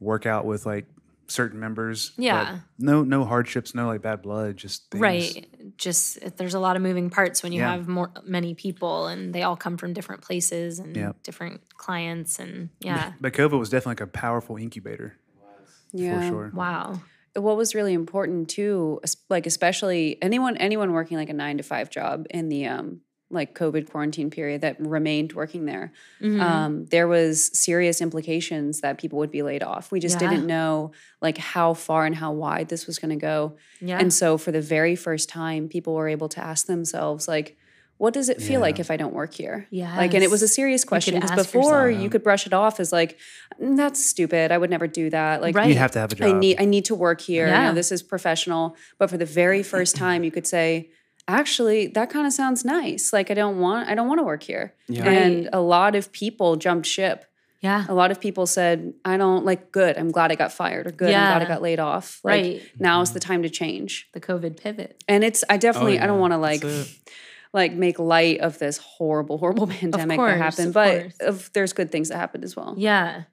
[0.00, 0.86] work out with like
[1.28, 2.10] certain members.
[2.16, 2.58] but Yeah.
[2.78, 5.00] no, no hardships, no like bad blood, just things.
[5.00, 5.74] Right.
[5.78, 7.72] Just there's a lot of moving parts when you Yeah.
[7.72, 11.12] have more many people and they all come from different places and Yeah.
[11.22, 13.12] different clients and yeah.
[13.20, 15.16] But COVID was definitely like a powerful incubator
[15.92, 16.20] Yeah.
[16.20, 16.50] for sure.
[16.54, 17.00] Wow.
[17.34, 21.88] what was really important too like especially anyone anyone working like a nine to five
[21.88, 23.00] job in the um
[23.32, 26.40] like covid quarantine period that remained working there Mhm.
[26.40, 30.28] um, there was serious implications that people would be laid off we just Yeah.
[30.30, 33.98] didn't know like how far and how wide this was going to go yeah.
[33.98, 37.56] and so for the very first time people were able to ask themselves like
[37.98, 39.96] what does it feel like if i don't work here yeah.
[39.96, 42.02] like and it was a serious question because before yourself.
[42.02, 43.16] you could brush it off as like
[43.62, 45.68] "Mm, that's stupid i would never do that like Right.
[45.68, 46.28] You have to have a job.
[46.28, 47.46] I need I need to work here.
[47.46, 48.74] You know, this is professional.
[48.98, 50.90] But for the very first time, you could say,
[51.28, 53.12] actually, that kind of sounds nice.
[53.12, 54.74] Like I don't want I don't want to work here.
[54.88, 55.04] Yeah.
[55.08, 55.48] And Right.
[55.52, 57.24] a lot of people jumped ship.
[57.60, 57.84] Yeah.
[57.88, 59.96] A lot of people said, I don't like good.
[59.96, 61.14] I'm glad I got fired or good.
[61.14, 62.20] I'm glad I got laid off.
[62.24, 62.54] Like Right.
[62.56, 63.14] is mm-hmm.
[63.14, 64.08] the time to change.
[64.12, 65.02] The COVID pivot.
[65.08, 66.64] And it's I definitely oh, I don't want to like
[67.52, 70.68] like make light of this horrible, horrible pandemic course, that happened.
[70.68, 71.16] of But course.
[71.20, 72.74] of, there's good things that happened as well.
[72.76, 73.24] Yeah.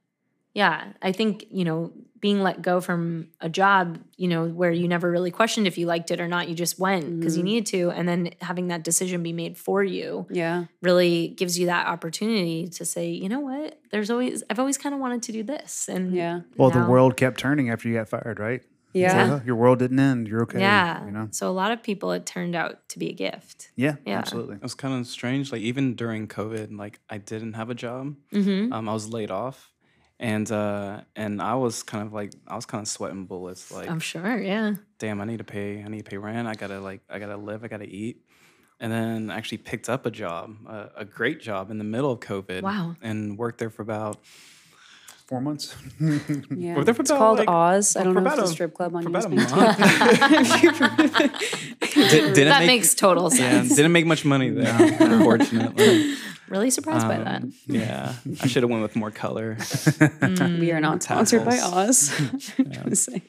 [0.54, 0.94] Yeah.
[1.02, 5.10] I think, you know, being let go from a job, you know, where you never
[5.10, 7.46] really questioned if you liked it or not, you just went because you Mhm.
[7.46, 7.90] needed to.
[7.92, 10.66] And then having that decision be made for you Yeah.
[10.82, 14.94] really gives you that opportunity to say, you know what, there's always, I've always kind
[14.94, 15.88] of wanted to do this.
[15.88, 16.42] And Yeah.
[16.58, 18.62] well, the world kept turning after you got fired, right?
[18.92, 19.22] Yeah.
[19.32, 20.28] like, oh, your world didn't end.
[20.28, 20.60] You're okay.
[20.60, 21.06] Yeah.
[21.06, 21.28] You know?
[21.30, 23.70] So a lot of people, it turned out to be a gift.
[23.76, 24.18] Yeah, Yeah.
[24.18, 24.56] absolutely.
[24.56, 25.52] It was kind of strange.
[25.52, 28.16] Like even during COVID, like I didn't have a job.
[28.34, 28.74] Mm-hmm.
[28.74, 29.70] Um, I was laid off,
[30.20, 33.72] and uh, and I was kind of like I was kind of sweating bullets.
[33.72, 34.40] Like, I'm sure.
[34.42, 34.76] Yeah.
[34.98, 35.82] damn, I need to pay.
[35.84, 36.48] I need to pay rent.
[36.48, 37.64] I gotta like I gotta live.
[37.64, 38.22] I gotta eat.
[38.82, 42.20] And then actually picked up a job, a, a great job in the middle of
[42.22, 42.62] COVID.
[42.62, 42.96] Wow.
[43.02, 44.20] And worked there for about
[45.30, 45.76] Four months.
[46.50, 46.74] Yeah.
[46.74, 47.96] Well, they're for it's about, called like, Oz.
[47.96, 49.78] I don't know if it's a a- strip club on for about a Newsmax.
[50.98, 51.82] month.
[51.94, 53.76] Did, didn't that make, makes total yeah, sense.
[53.76, 56.16] didn't make much money there, unfortunately.
[56.50, 57.44] Really surprised by that.
[57.44, 59.58] Um, Yeah, I should have went with more color.
[60.60, 62.12] we are not sponsored by Oz.
[62.58, 63.22] I'm gonna say.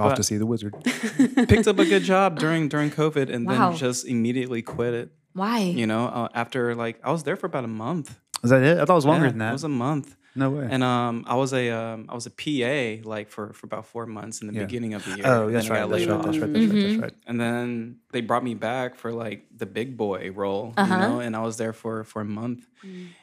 [0.00, 0.74] Off But- to see the wizard.
[1.48, 3.70] Picked up a good job during during COVID, and Wow.
[3.70, 5.10] then just immediately quit it.
[5.34, 5.58] Why?
[5.60, 8.18] You know, uh, after like I was there for about a month.
[8.42, 8.78] Was that it?
[8.78, 9.50] I thought it was longer Yeah, than that.
[9.50, 10.66] It was a month, no way.
[10.70, 14.06] and um, I was a um, I was a PA like for for about four
[14.06, 14.64] months in the Yeah.
[14.66, 15.26] beginning of the year.
[15.26, 15.90] oh, and that's then I right.
[15.90, 16.22] That's right.
[16.24, 16.52] That's right.
[16.52, 16.82] That's right.
[16.82, 17.14] That's right.
[17.26, 20.92] And then they brought me back for like the big boy role, Uh-huh.
[20.94, 22.66] you know, and I was there for for a month,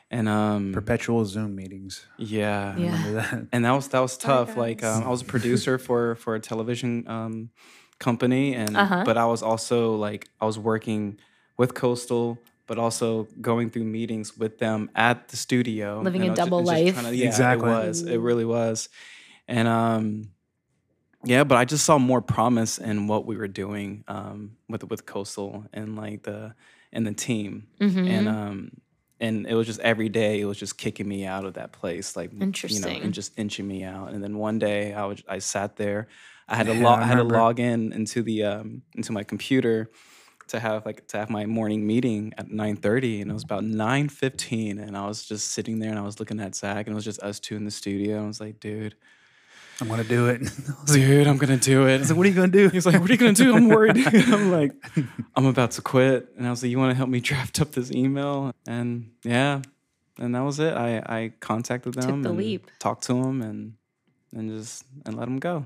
[0.10, 2.06] and um, Perpetual Zoom meetings.
[2.17, 2.86] yeah, Yeah.
[2.95, 3.47] Remember that?
[3.54, 4.56] and that was that was tough.
[4.58, 7.50] Like um, I was a producer for for a television um,
[8.00, 9.04] company, and Uh-huh.
[9.06, 11.17] but I was also like I was working
[11.58, 12.38] with Coastal,
[12.72, 16.40] but also going through meetings with them at the studio, Living and a I was
[16.40, 16.96] ju- double just life.
[16.96, 17.68] tryna- yeah, Exactly.
[17.70, 18.02] it was.
[18.04, 18.88] It really was,
[19.46, 20.32] and um,
[21.26, 25.06] yeah, but I just saw more promise in what we were doing um, with with
[25.06, 26.56] Coastal and like the
[26.94, 28.08] and the team, Mhm.
[28.10, 28.72] and um
[29.20, 32.16] and it was just every day it was just kicking me out of that place
[32.16, 33.02] like you know Interesting.
[33.04, 36.08] and just inching me out and then one day i was i sat there
[36.50, 39.12] i had to Yeah, log I i had to log in into the um into
[39.12, 39.92] my computer
[40.52, 44.80] to have like to have my morning meeting at 9:30 and it was about 9:15
[44.80, 47.04] and I was just sitting there and I was looking at Zach and it was
[47.06, 48.96] just us two in the studio and I was like dude
[49.80, 50.42] I'm gonna do it.
[50.86, 52.70] dude I'm gonna do it So what are you gonna do?
[52.70, 53.98] He's like, "What are you gonna do?" I'm worried.
[54.14, 54.74] I'm like,
[55.36, 57.72] "I'm about to quit." And I was like, "You want to help me draft up
[57.72, 59.62] this email?" And yeah,
[60.20, 60.74] and that was it.
[60.76, 62.70] I I contacted them, Took the and leap.
[62.78, 63.74] talked to them, and
[64.36, 65.66] and just and let them go.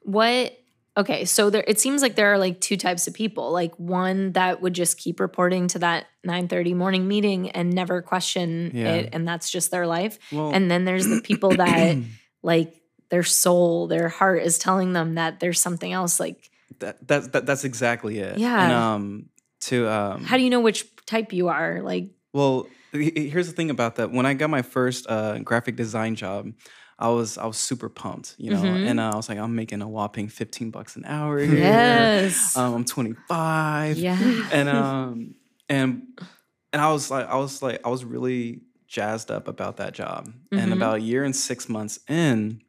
[0.00, 0.58] What
[0.96, 3.50] okay, so there it seems like there are like two types of people.
[3.52, 8.70] Like one that would just keep reporting to that 9:30 morning meeting and never question
[8.74, 8.94] Yeah.
[8.94, 10.18] it and that's just their life.
[10.32, 11.96] Well, And then there's the people that
[12.42, 12.74] like
[13.10, 17.46] their soul, their heart is telling them that there's something else like that, that's that,
[17.46, 18.38] that's exactly it.
[18.38, 18.62] Yeah.
[18.64, 19.26] And um,
[19.62, 21.80] to um, how do you know which type you are?
[21.82, 24.10] Like Well, he- he- here's the thing about that.
[24.12, 26.52] When I got my first uh, graphic design job,
[26.98, 28.88] I was I was super pumped, you know, Mhm.
[28.88, 31.56] and uh, I was like, I'm making a whopping 15 bucks an hour here.
[31.58, 32.56] yes.
[32.56, 33.98] Um, I'm 25.
[33.98, 34.48] yeah.
[34.52, 35.34] and um
[35.68, 36.02] and
[36.72, 40.28] and I was like I was like I was really jazzed up about that job.
[40.52, 40.58] Mhm.
[40.62, 42.62] And about a year and six months in,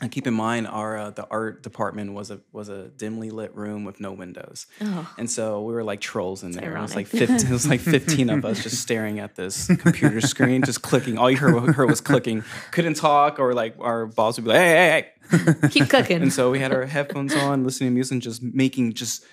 [0.00, 3.54] and keep in mind our uh, the art department was a was a dimly lit
[3.54, 4.66] room with no windows.
[4.80, 6.76] Oh, And so we were like trolls in there.
[6.76, 10.20] It was like 15, it was like 15 of us just staring at this computer
[10.20, 11.16] screen, just clicking.
[11.16, 12.42] All you heard, heard was clicking.
[12.72, 15.68] Couldn't talk, or like our boss would be like, hey, hey, hey.
[15.70, 16.22] keep cooking.
[16.22, 19.24] And so we had our headphones on, listening to music, and just making just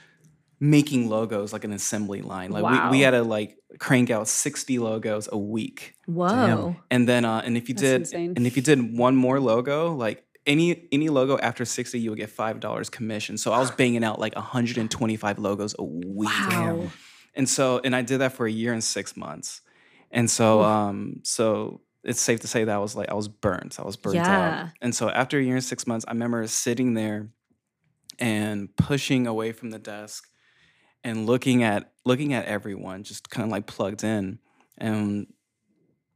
[0.60, 2.52] making logos like an assembly line.
[2.52, 2.92] Like we, Wow.
[2.92, 5.96] we had to like crank out 60 logos a week.
[6.06, 6.76] Whoa.
[6.92, 8.34] And then uh and if you That's did insane.
[8.38, 12.20] and if you did one more logo, like any any logo after 60, you would
[12.20, 13.38] get five dollars commission.
[13.38, 16.30] So I was banging out like 125 logos a week.
[16.50, 16.92] Wow.
[17.34, 19.62] And so, and I did that for a year and six months.
[20.12, 23.80] And so, um, so it's safe to say that I was like, I was burnt.
[23.80, 24.64] I was burnt Yeah.
[24.64, 24.70] out.
[24.82, 27.30] And so after a year and six months, I remember sitting there
[28.20, 30.28] and pushing away from the desk
[31.04, 34.40] and looking at looking at everyone just kind of like plugged in
[34.78, 35.28] and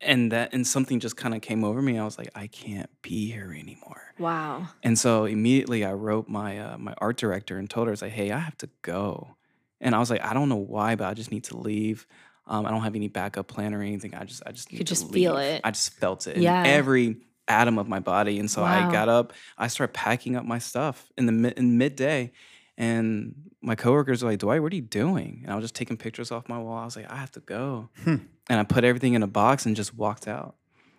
[0.02, 2.90] and that and something just kind of came over me i was like i can't
[3.02, 4.68] be here anymore Wow.
[4.84, 8.02] and so immediately I wrote my uh, my art director and told her, I was
[8.02, 9.36] like, hey, I have to go.
[9.82, 12.08] And I was like, I don't know why, but I just need to leave.
[12.48, 14.16] Um, I don't have any backup plan or anything.
[14.16, 15.60] I just I just need could to just feel it.
[15.66, 16.62] I just felt it Yeah.
[16.62, 17.18] in every
[17.50, 18.40] atom of my body.
[18.40, 18.88] And so Wow.
[18.88, 22.32] I got up, I started packing up my stuff in the mid in midday.
[22.78, 25.42] And my coworkers were like, Dwight, what are you doing?
[25.44, 26.78] And I was just taking pictures off my wall.
[26.78, 27.90] I was like, I have to go.
[28.06, 28.16] Hmm.
[28.50, 30.56] And I put everything in a box and just walked out.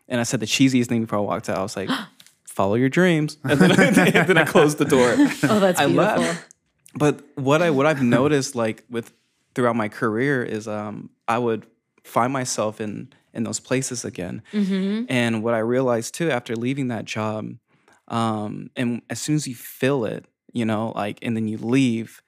[0.09, 1.59] And I said the cheesiest thing before I walked out.
[1.59, 1.91] I was like,
[2.45, 3.39] follow your dreams.
[3.45, 3.71] And then,
[4.17, 5.11] and then I closed the door.
[5.49, 6.23] Oh, that's I beautiful.
[6.23, 6.55] left.
[6.95, 9.13] But what I what I've noticed like with
[9.55, 11.67] throughout my career is um I would
[12.05, 14.43] find myself in in those places again.
[14.53, 15.05] Mm-hmm.
[15.09, 17.53] And what I realized too after leaving that job,
[18.09, 22.23] um, and as soon as you feel it, you know, like, and then you leave,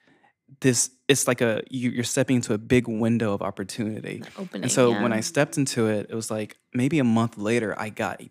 [0.61, 4.23] this it's like a you, you're stepping into a big window of opportunity.
[4.37, 4.63] Opening.
[4.63, 5.13] And so when.
[5.13, 8.29] I stepped into it, it was like maybe a month later, I got a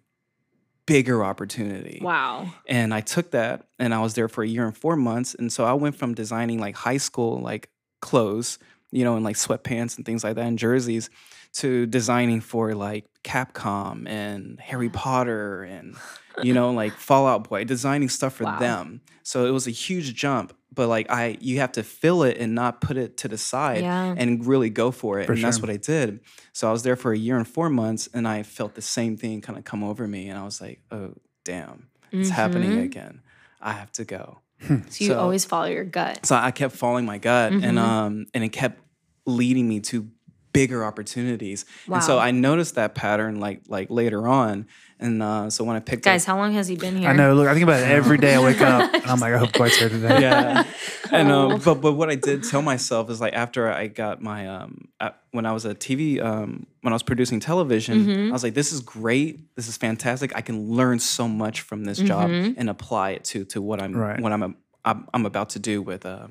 [0.86, 2.00] bigger opportunity.
[2.00, 2.52] Wow.
[2.66, 5.34] And I took that and I was there for a year and four months.
[5.34, 7.68] And so I went from designing like high school like
[8.00, 8.58] clothes,
[8.90, 11.10] you know, and like sweatpants and things like that and jerseys
[11.54, 15.94] to designing for like Capcom and Harry Potter and
[16.42, 18.58] you know, like Fall Out Boy, designing stuff for Wow.
[18.60, 19.00] them.
[19.24, 20.54] So it was a huge jump.
[20.72, 23.82] But like I you have to fill it and not put it to the side
[23.82, 24.14] Yeah.
[24.16, 25.26] and really go for it.
[25.26, 26.20] For and that's what I did.
[26.52, 29.16] So I was there for a year and four months and I felt the same
[29.16, 30.28] thing kind of come over me.
[30.28, 31.14] And I was like, oh
[31.44, 32.84] damn, it's happening Mhm.
[32.84, 33.22] again.
[33.60, 34.38] I have to go.
[34.68, 36.24] So you So- always follow your gut.
[36.24, 37.64] So I kept following my gut Mhm.
[37.64, 38.80] and um and it kept
[39.26, 40.08] leading me to
[40.52, 41.64] bigger opportunities.
[41.92, 44.66] And so I noticed that pattern like like later on.
[45.00, 47.08] And uh, so when I picked Guys, up how long has he been here?
[47.08, 47.32] I know.
[47.34, 48.34] Look, I think about it every day.
[48.34, 50.20] I wake up and I'm like, I hope Dwight's here today.
[50.20, 50.64] yeah.
[51.10, 54.46] And um, but but what I did tell myself is like after I got my
[54.46, 54.88] um
[55.30, 58.28] when I was a TV um when I was producing television, Mhm.
[58.28, 60.36] I was like, this is great, this is fantastic.
[60.36, 62.54] I can learn so much from this job Mhm.
[62.58, 64.20] and apply it to to what I'm Right.
[64.20, 66.28] what I'm I'm, I'm about to do with uh,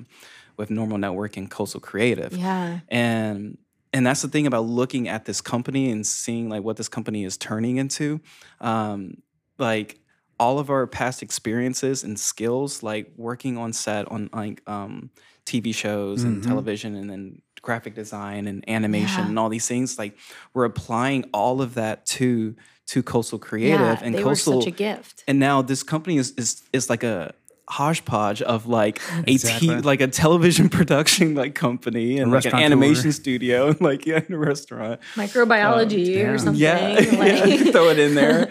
[0.56, 2.78] with Normal Network and Coastal Creative Yeah.
[2.88, 3.58] and
[3.92, 7.24] and that's the thing about looking at this company and seeing like what this company
[7.24, 8.20] is turning into
[8.60, 9.14] um
[9.58, 9.98] like
[10.40, 15.10] all of our past experiences and skills like working on set on like um
[15.46, 16.46] tv shows and Mhm.
[16.46, 19.28] television and then graphic design and animation Yeah.
[19.30, 20.16] and all these things like
[20.54, 22.54] we're applying all of that to
[22.86, 25.24] to coastal creative yeah, and they coastal were such a gift.
[25.26, 27.34] and now this company is is, is like a
[27.70, 29.80] hodgepodge of like a t- Exactly.
[29.82, 32.64] like a television production like company and like an restaurateur.
[32.64, 36.28] animation studio and like yeah in a restaurant Microbiology yeah.
[36.30, 36.60] or something.
[36.60, 38.48] yeah, yeah throw it in there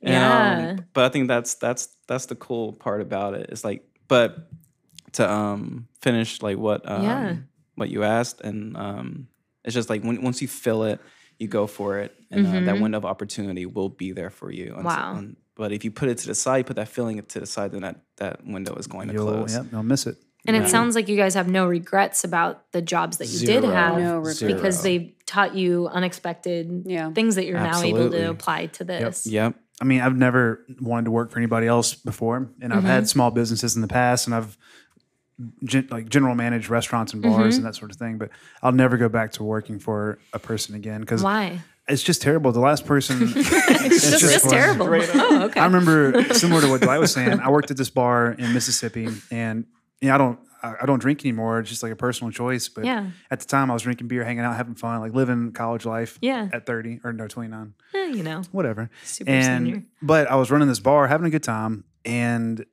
[0.00, 0.68] yeah.
[0.76, 4.50] um, but i think that's that's that's the cool part about it it's like but
[5.12, 7.36] to um finish like what um Yeah.
[7.76, 9.28] what you asked and um
[9.64, 11.00] it's just like when, once you fill it
[11.38, 12.82] you go for it and uh, that Mhm.
[12.82, 15.24] window of opportunity will be there for you And so- Wow.
[15.56, 17.72] And- but if you put it to the side put that feeling to the side
[17.72, 20.16] then that that window is going to You'll, close yep, you'll miss it.
[20.44, 20.64] And Yeah.
[20.64, 23.96] it sounds like you guys have no regrets about the jobs that you did have
[23.96, 27.12] No because they taught you unexpected Yeah.
[27.12, 29.26] things that you're now able to apply to this.
[29.26, 33.02] yep I mean, I've never wanted to work for anybody else before, and I've had
[33.02, 33.06] mm-hmm.
[33.06, 34.56] small businesses in the past, and I've
[35.64, 37.56] gen- like general managed restaurants and bars mm-hmm.
[37.56, 38.16] and that sort of thing.
[38.16, 38.30] But
[38.62, 41.58] I'll never go back to working for a person again because Why?
[41.88, 42.52] It's just terrible.
[42.52, 43.50] The last person, It's
[44.10, 44.52] just, just it's fun.
[44.52, 44.86] terrible.
[44.86, 45.60] Oh, okay.
[45.60, 47.40] I remember similar to what Dwight was saying.
[47.40, 49.66] I worked at this bar in Mississippi, and
[50.00, 50.38] you know, I don't.
[50.62, 51.58] I I don't drink anymore.
[51.58, 52.68] It's just like a personal choice.
[52.68, 53.10] But Yeah.
[53.32, 56.18] at the time, I was drinking beer, hanging out, having fun, like living college life.
[56.22, 56.48] Yeah.
[56.52, 58.88] At thirty or no, twenty nine, Eh, you know, whatever.
[59.04, 59.82] super and senior.
[60.00, 62.64] but I was running this bar, having a good time, and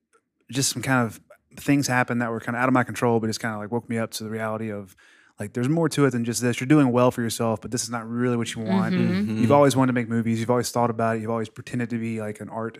[0.51, 1.19] just some kind of
[1.57, 3.71] things happened that were kind of out of my control, but it's kind of like
[3.71, 4.95] woke me up to the reality of
[5.39, 6.59] like there's more to it than just this.
[6.59, 8.93] You're doing well for yourself, but this is not really what you want.
[8.93, 9.37] Mm-hmm.
[9.39, 10.39] You've always wanted to make movies.
[10.39, 11.21] You've always thought about it.
[11.21, 12.79] You've always pretended to be like an art,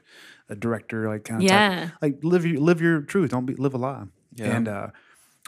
[0.50, 1.89] a director, like kind of Yeah.
[2.02, 3.32] like live your live your truth.
[3.32, 4.04] Don't be live a lie.
[4.36, 4.56] Yeah.
[4.56, 4.88] And uh,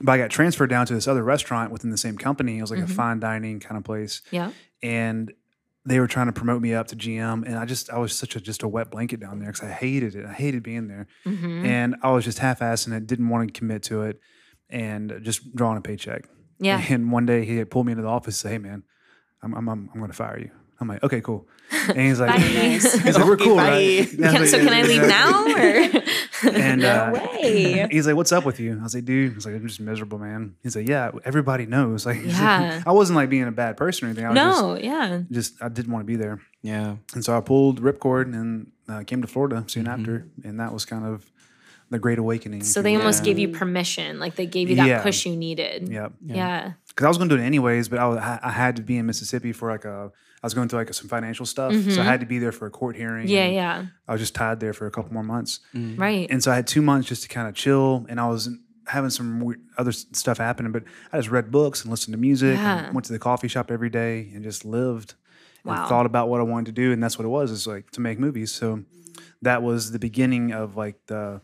[0.02, 2.58] but I got transferred down to this other restaurant within the same company.
[2.58, 2.91] It was like Mm-hmm.
[2.91, 4.52] a fine dining kind of place, Yeah.
[4.82, 5.32] and
[5.86, 8.36] they were trying to promote me up to GM, and I just I was such
[8.36, 10.26] a just a wet blanket down there because I hated it.
[10.26, 11.65] I hated being there, Mm-hmm.
[11.65, 13.06] and I was just half-assing it.
[13.08, 14.19] Didn't want to commit to it,
[14.69, 16.26] and just drawing a paycheck.
[16.62, 16.82] Yeah.
[16.89, 18.84] And one day he had pulled me into the office and said, "Hey man,
[19.41, 21.47] I'm I'm I'm, I'm going to fire you." I'm like, "Okay, cool."
[21.88, 22.39] And he's like, Bye.
[22.41, 26.02] "He's like, we're cool, right?" Can- so can I leave now or?
[26.54, 27.88] And uh, way.
[27.91, 29.80] he's like, "What's up with you?" I was like, "Dude," I was like, "I'm just
[29.80, 32.82] miserable, man." He's like, "Yeah, everybody knows." Like, Yeah.
[32.86, 34.26] I wasn't like being a bad person or anything.
[34.26, 35.21] I was no, yeah.
[35.32, 36.97] just, just I didn't want to be there, Yeah.
[37.13, 40.84] and so I pulled ripcord and uh, came to Florida soon after, and that was
[40.86, 41.32] kind of
[41.91, 42.63] the great awakening.
[42.63, 43.04] So they you will.
[43.06, 45.04] almost gave you permission, like they gave you that Yeah.
[45.04, 45.88] push you needed.
[45.89, 46.13] Yep.
[46.25, 46.71] Yeah.
[46.88, 48.82] because I was going to do it anyways, but I, was, I I had to
[48.82, 50.12] be in Mississippi for like a.
[50.43, 52.65] I was going through like some financial stuff, so I had to be there for
[52.65, 53.25] a court hearing.
[53.27, 53.36] Mm-hmm.
[53.36, 53.86] Yeah, yeah.
[54.08, 56.25] I was just tied there for a couple more months, Right.
[56.32, 58.49] and so I had two months just to kind of chill, and I was
[58.88, 62.58] having some weird other stuff happening, but I just read books and listened to music,
[62.58, 62.86] Yeah.
[62.86, 65.13] and went to the coffee shop every day, and just lived
[65.63, 65.75] Wow.
[65.82, 67.51] and thought about what I wanted to do, and that's what it was.
[67.51, 68.51] Is like to make movies.
[68.51, 68.84] So
[69.43, 71.41] that was the beginning of like the, the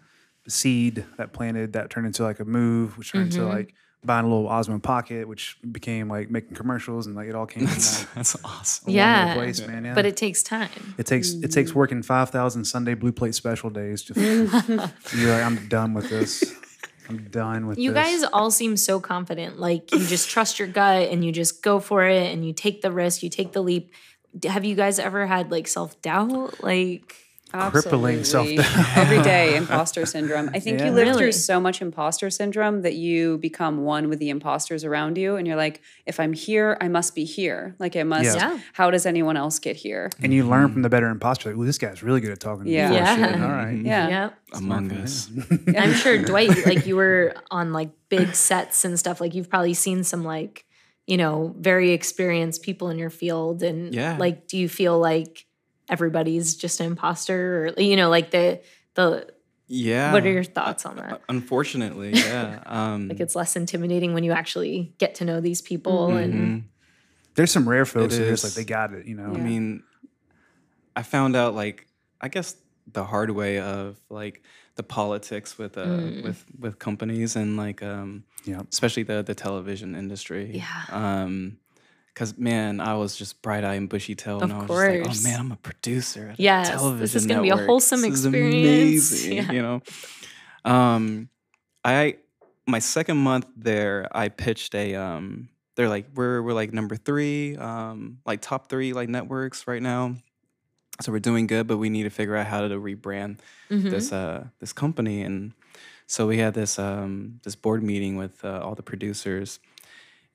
[0.47, 3.41] seed that planted that turned into like a move, which turned Mm-hmm.
[3.41, 3.73] into like
[4.05, 7.67] buying a little Osmo Pocket, which became like making commercials, and like it all came
[7.67, 8.07] from that.
[8.15, 8.91] That's awesome.
[8.91, 9.27] Yeah.
[9.29, 9.85] little place, man.
[9.85, 9.93] Yeah.
[9.95, 10.69] But it takes time.
[10.97, 14.03] It takes it takes working five thousand Sunday blue plate special days.
[14.03, 14.13] To,
[15.15, 16.43] you're like, I'm done with this.
[17.09, 18.21] I'm done with You this.
[18.21, 19.59] guys all seem so confident.
[19.59, 22.81] Like you just trust your gut and you just go for it and you take
[22.81, 23.91] the risk, you take the leap.
[24.43, 26.61] Have you guys ever had like self doubt?
[26.61, 27.15] Like,
[27.51, 28.57] Crippling Absolutely.
[28.57, 28.97] self-doubt.
[28.97, 30.49] Every day, imposter syndrome.
[30.53, 30.87] I think Yeah.
[30.87, 31.17] you live Really?
[31.19, 35.35] through so much imposter syndrome that you become one with the imposters around you.
[35.37, 37.75] And you're like, if I'm here, I must be here.
[37.79, 38.35] Like, I must.
[38.35, 38.53] Yeah.
[38.53, 38.59] Yeah.
[38.73, 40.09] How does anyone else get here?
[40.21, 40.73] and you learn mm-hmm.
[40.73, 41.49] from the better imposter.
[41.49, 42.67] Like, oh, this guy's really good at talking.
[42.67, 42.89] Yeah.
[42.89, 43.37] bullshit.
[43.37, 43.43] Yeah.
[43.45, 43.81] All right.
[43.83, 44.07] Yeah.
[44.09, 44.29] yeah.
[44.53, 45.29] Among Us.
[45.77, 49.19] I'm sure Dwight, like you were on like big sets and stuff.
[49.21, 50.65] Like you've probably seen some like,
[51.05, 53.63] you know, very experienced people in your field.
[53.63, 54.17] And Yeah.
[54.17, 55.45] like, do you feel like
[55.89, 58.61] everybody's just an imposter or, you know, like the,
[58.95, 59.27] the,
[59.67, 60.11] Yeah.
[60.13, 61.21] what are your thoughts on that?
[61.29, 62.61] Unfortunately, yeah.
[62.65, 66.63] Um, Like it's less intimidating when you actually get to know these people and mhm.
[67.35, 69.05] There's some rare folks It that just like they got it.
[69.05, 69.31] You know.
[69.31, 69.83] I mean,
[70.95, 71.85] I found out like
[72.19, 72.55] I guess
[72.91, 74.41] the hard way of like
[74.75, 76.23] the politics with uh Mm.
[76.23, 78.61] with with companies and like um Yeah.
[78.71, 80.51] especially the the television industry.
[80.55, 80.83] Yeah.
[80.89, 81.57] Um
[82.17, 85.39] cuz man, I was just bright-eyed and bushy-tailed and I was just like, "Oh man,
[85.39, 89.11] I'm a producer." At Yes, a this is gonna be a wholesome This is experience."
[89.11, 89.51] amazing, Yeah.
[89.55, 89.77] you know.
[90.65, 91.29] Um
[91.85, 92.17] I
[92.65, 97.55] my second month there, I pitched a um they're like we're we're like number 3
[97.57, 100.15] um like top 3 like networks right now.
[100.99, 103.37] So we're doing good, but we need to figure out how to rebrand
[103.69, 103.91] Mhm.
[103.91, 105.53] this uh this company and
[106.07, 109.59] so we had this um this board meeting with uh, all the producers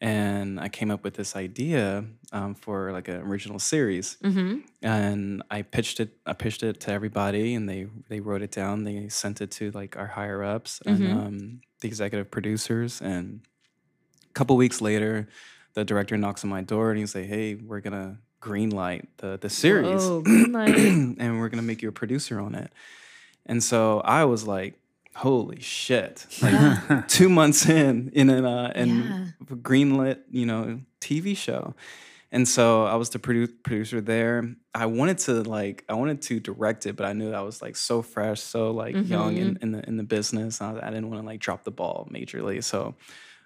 [0.02, 4.62] and I came up with this idea um, for like an original series Mhm.
[4.82, 8.84] and I pitched it I pitched it to everybody and they they wrote it down
[8.84, 11.12] they sent it to like our higher ups and Mhm.
[11.16, 13.40] um, the executive producers and
[14.30, 15.28] a couple weeks later
[15.74, 19.38] the director knocks on my door and he's like hey we're gonna green light the
[19.40, 20.76] the series Whoa, green light.
[21.22, 22.72] and we're gonna make you a producer on it
[23.46, 24.74] and so I was like
[25.14, 29.26] holy shit like two months in in an uh, in Yeah.
[29.50, 31.74] a greenlit you know TV show,
[32.30, 34.54] and so I was the produ- producer there.
[34.74, 37.76] I wanted to like I wanted to direct it, but I knew I was like
[37.76, 40.60] so fresh, so like young in, in the in the business.
[40.62, 42.94] I, I didn't want to like drop the ball majorly, so.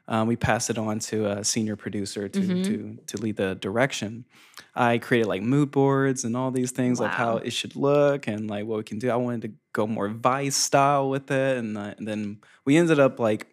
[0.08, 4.24] Um, we passed it on to a senior producer to, to to lead the direction.
[4.72, 8.48] I created like mood boards and all these things of how it should look and
[8.48, 9.10] like what we can do.
[9.10, 12.98] I wanted to go more Vice style with it, and, uh, and then we ended
[12.98, 13.46] up like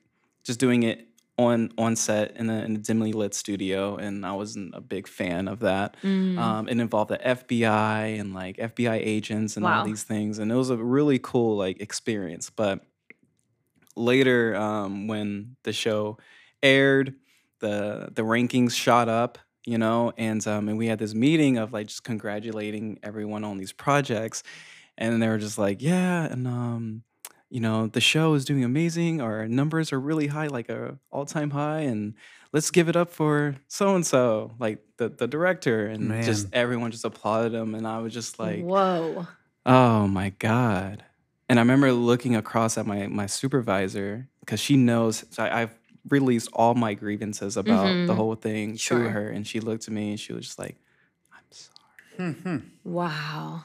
[0.43, 1.07] just doing it
[1.38, 5.07] on on set in a, in a dimly lit studio, and I wasn't a big
[5.07, 5.97] fan of that.
[6.03, 6.38] Mm.
[6.38, 9.79] Um, it involved the FBI and like FBI agents and Wow.
[9.79, 12.49] all these things, and it was a really cool like experience.
[12.49, 12.86] But
[13.95, 16.17] later, um, when the show
[16.62, 17.15] aired,
[17.59, 21.73] the the rankings shot up, you know, and um, and we had this meeting of
[21.73, 24.43] like just congratulating everyone on these projects,
[24.97, 27.03] and they were just like, yeah, and um,
[27.49, 29.21] you know, the show is doing amazing.
[29.21, 32.13] Our numbers are really high, like a all time high, and
[32.52, 36.91] let's give it up for so and so, like the the director, and just everyone
[36.91, 39.27] just applauded him, and I was just like, Whoa.
[39.65, 41.04] Oh my god!
[41.48, 45.23] And I remember looking across at my my supervisor because she knows.
[45.29, 45.75] So I, I've
[46.10, 48.08] released all my grievances about Mm-hmm.
[48.08, 49.04] the whole thing Sure.
[49.04, 50.75] to her, and she looked at me and she was just like,
[51.31, 53.63] "I'm sorry." Wow.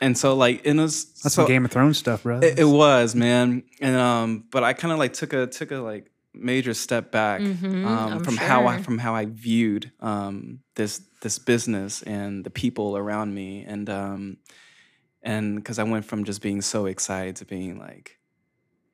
[0.00, 2.40] And so like it was That's so, some Game of Thrones stuff, bro.
[2.40, 5.76] It, it was, man, and um, but I kind of like took a took a
[5.78, 10.60] like major step back um, Mm-hmm, I'm from how I from how I viewed um
[10.74, 14.36] this this business and the people around me, and um,
[15.22, 18.18] and because I went from just being so excited to being like,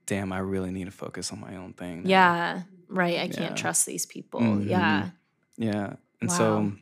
[0.07, 2.05] damn, I really need to focus on my own thing.
[2.05, 2.63] now." Yeah.
[2.89, 3.17] Right.
[3.19, 3.55] I can't Yeah.
[3.55, 4.41] trust these people.
[4.41, 4.69] Mhm.
[4.69, 5.09] Yeah.
[5.57, 5.95] Yeah.
[6.21, 6.37] And Wow.
[6.37, 6.73] so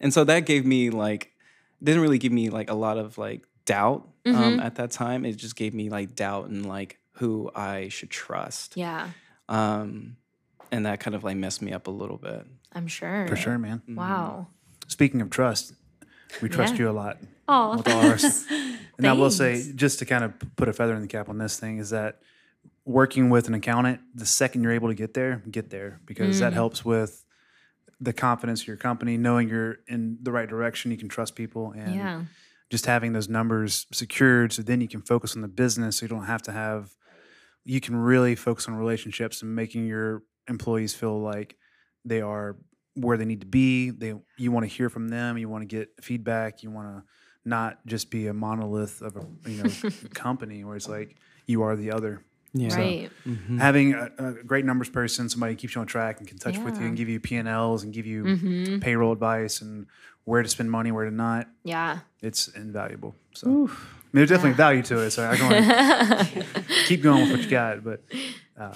[0.00, 1.31] and so that gave me like
[1.82, 4.64] didn't really give me like a lot of like doubt um, Mhm.
[4.64, 5.24] at that time.
[5.24, 8.76] It just gave me like doubt in like who I should trust.
[8.76, 9.10] Yeah.
[9.48, 10.16] Um
[10.70, 12.46] and that kind of like messed me up a little bit.
[12.72, 13.26] I'm sure.
[13.28, 13.82] For sure, man.
[13.88, 14.46] Wow.
[14.88, 15.74] Speaking of trust,
[16.40, 16.80] we trust Yeah.
[16.80, 17.18] you a lot.
[17.48, 18.46] Oh, with ours.
[18.98, 21.38] And I will say, just to kind of put a feather in the cap on
[21.38, 22.20] this thing, is that
[22.84, 26.40] working with an accountant, the second you're able to get there, get there because Mm.
[26.40, 27.21] that helps with
[28.02, 31.72] the confidence of your company, knowing you're in the right direction, you can trust people,
[31.76, 32.22] and yeah.
[32.68, 36.08] just having those numbers secured so then you can focus on the business so you
[36.08, 36.90] don't have to have
[37.64, 41.56] you can really focus on relationships and making your employees feel like
[42.04, 42.56] they are
[42.94, 45.76] where they need to be they you want to hear from them you want to
[45.76, 47.02] get feedback you want to
[47.44, 49.70] not just be a monolith of a you know
[50.14, 52.24] company where it's like you are the other
[52.54, 52.76] Yeah.
[52.76, 53.10] Right.
[53.26, 53.58] Mhm.
[53.58, 56.58] having a, a great numbers person somebody who keeps you on track and can touch
[56.58, 58.78] with you and give you p&l's and give you Mm-hmm.
[58.80, 59.86] payroll advice and
[60.24, 62.00] where to spend money where to not Yeah.
[62.20, 63.14] it's invaluable.
[63.34, 63.70] So I mean,
[64.12, 65.10] there's definitely value to it.
[65.12, 66.44] So I can only
[66.86, 67.82] keep going with what you got.
[67.82, 68.02] But
[68.58, 68.74] uh,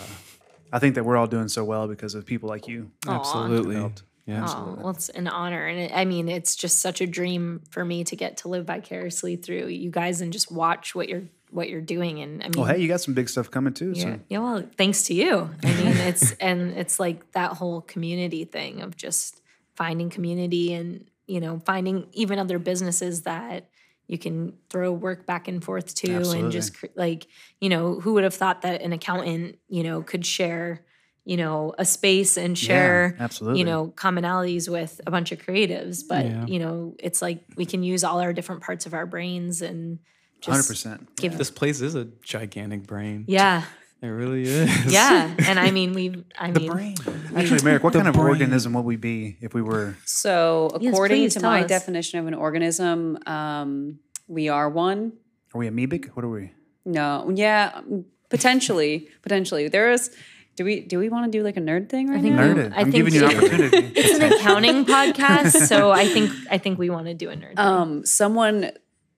[0.73, 2.91] I think that we're all doing so well because of people like you.
[3.07, 3.77] Absolutely.
[3.77, 4.03] Helped.
[4.25, 4.45] Yeah.
[4.49, 5.67] Oh, well, it's an honor.
[5.67, 8.65] And it, I mean, it's just such a dream for me to get to live
[8.67, 12.21] vicariously through you guys and just watch what you're what you're doing.
[12.21, 13.93] And I oh, mean, Well, hey, you got some big stuff coming too.
[13.95, 14.39] Yeah, So yeah.
[14.39, 15.51] Well, thanks to you.
[15.63, 19.41] I mean, it's and it's like that whole community thing of just
[19.75, 23.69] finding community and you know finding even other businesses that
[24.07, 27.27] you can throw work back and forth to and just like
[27.61, 30.85] you know who would have thought that an accountant you know could share
[31.25, 33.59] you know a space and share absolutely.
[33.59, 36.47] you know commonalities with a bunch of creatives but Yeah.
[36.47, 39.99] you know it's like we can use all our different parts of our brains and
[40.45, 41.17] hundred just percent.
[41.17, 43.25] give This place is a gigantic brain.
[43.27, 43.65] yeah
[44.03, 44.93] It really is.
[44.93, 46.95] yeah and i mean we i mean
[47.37, 48.27] Actually, Merrick, what kind of brain.
[48.29, 49.97] organism would we be if we were?
[50.05, 51.69] So, according please to my us.
[51.69, 55.13] definition of an organism, um, we are one.
[55.55, 56.07] Are we amoebic?
[56.15, 56.53] What are we?
[56.85, 59.69] No, yeah, um, potentially, potentially.
[59.69, 60.11] There is.
[60.57, 62.43] Do we do we want to do like a nerd thing right think now?
[62.49, 62.73] we- Nerded.
[62.73, 63.93] I I'm think giving you an opportunity.
[64.01, 67.57] it's an accounting podcast, so I think I think we want to do a nerd.
[67.57, 67.59] thing.
[67.59, 68.71] Um, someone,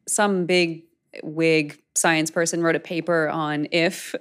[0.09, 0.83] some big
[1.23, 4.15] wig science person wrote a paper on if.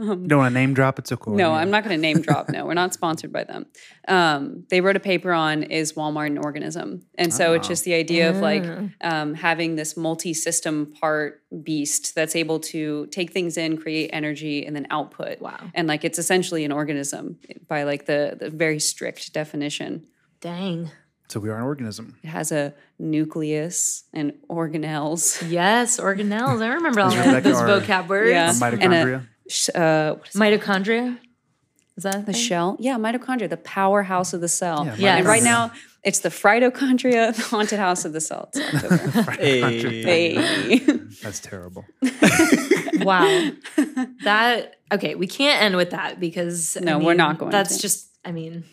[0.00, 0.98] Um, Don't want to name drop.
[0.98, 1.30] It's okay.
[1.30, 2.48] no, I'm not going to name drop.
[2.48, 3.66] No, we're not sponsored by them.
[4.08, 7.94] Um, they wrote a paper on is Walmart an organism, and so it's just the
[7.94, 8.64] idea of like
[9.02, 14.74] um, having this multi-system part beast that's able to take things in, create energy, and
[14.74, 15.40] then output.
[15.40, 15.58] Wow.
[15.74, 17.38] And like it's essentially an organism
[17.68, 20.06] by like the the very strict definition.
[20.40, 20.90] Dang.
[21.30, 22.16] So we are an organism.
[22.24, 25.48] It has a nucleus and organelles.
[25.48, 26.60] Yes, organelles.
[26.60, 28.30] I remember all Is that, Rebecca those our- vocab words.
[28.30, 28.50] Yeah.
[28.50, 29.26] A mitochondria.
[29.48, 31.18] Sh- uh, what is Mitochondria.
[31.96, 32.34] Is that the thing?
[32.42, 32.76] shell?
[32.80, 34.86] Yeah, mitochondria, the powerhouse of the cell.
[34.86, 35.18] Yeah, Yes.
[35.18, 35.70] And right now,
[36.02, 38.50] it's the phytochondria, the haunted house of the cell.
[38.54, 39.30] It's October.
[39.38, 39.92] Hey.
[40.34, 40.78] hey.
[41.22, 41.84] That's terrible.
[43.00, 43.50] Wow.
[44.24, 45.14] that okay.
[45.14, 47.82] We can't end with that because I No, we're not going That's to.
[47.82, 48.09] just.
[48.24, 48.64] I mean,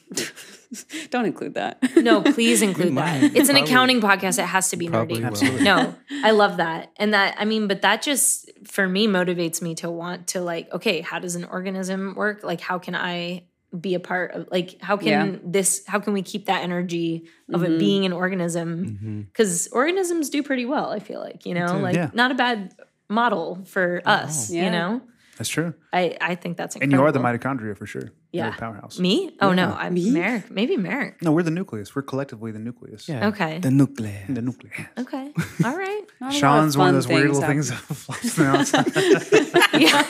[1.10, 1.82] Don't include that.
[1.96, 2.22] no.
[2.22, 3.24] Please include that.
[3.24, 4.40] It's an Probably- accounting podcast.
[4.40, 5.20] It has to be Probably nerdy.
[5.22, 5.28] will.
[5.28, 5.64] Absolutely.
[5.64, 9.76] no i love that and that i mean but that just for me motivates me
[9.76, 13.44] to want to like okay how does an organism work like how can i
[13.78, 15.40] be a part of like how can Yeah.
[15.44, 17.78] this how can we keep that energy of it mm-hmm.
[17.80, 19.22] being an organism mm-hmm.
[19.22, 22.10] because organisms do pretty well i feel like you know like Yeah.
[22.14, 22.74] not a bad
[23.10, 24.66] model for us Yeah.
[24.66, 25.02] you know
[25.38, 25.74] That's true.
[25.94, 28.02] i i think that's And you are the mitochondria for sure.
[28.32, 28.56] You're Yeah.
[28.56, 29.00] a powerhouse.
[29.00, 31.96] me oh no i'm merrick maybe merrick No, we're the nucleus.
[31.96, 33.08] We're collectively the nucleus.
[33.08, 33.28] Yeah.
[33.30, 33.60] Okay.
[33.60, 34.26] The nucleus.
[34.30, 34.74] The nucleus.
[34.98, 35.32] okay
[35.66, 38.38] all right Not a lot of Sean's one of those weird little things that flops
[38.40, 38.66] around.
[39.80, 40.04] yeah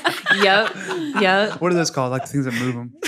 [0.47, 0.75] yep
[1.21, 2.11] yep what are those called?
[2.11, 2.93] Like the things that move them?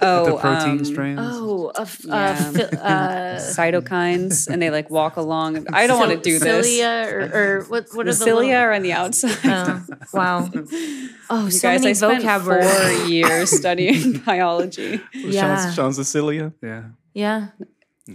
[0.00, 1.20] Oh, the protein um, strands.
[1.24, 2.52] oh a f- Yeah.
[2.54, 5.66] uh, uh, cytokines, and they like walk along.
[5.72, 6.42] I don't want to do this.
[6.66, 7.86] cilia or, or what?
[7.92, 9.36] What The are the cilia little- are on the outside.
[9.44, 10.48] Oh, wow.
[11.30, 15.00] Oh, You so guys, many I spent vocab four years studying biology.
[15.12, 15.56] Yeah.
[15.56, 16.52] Sean's, Sean's Cecilia.
[16.62, 16.84] Yeah.
[17.14, 17.48] Yeah.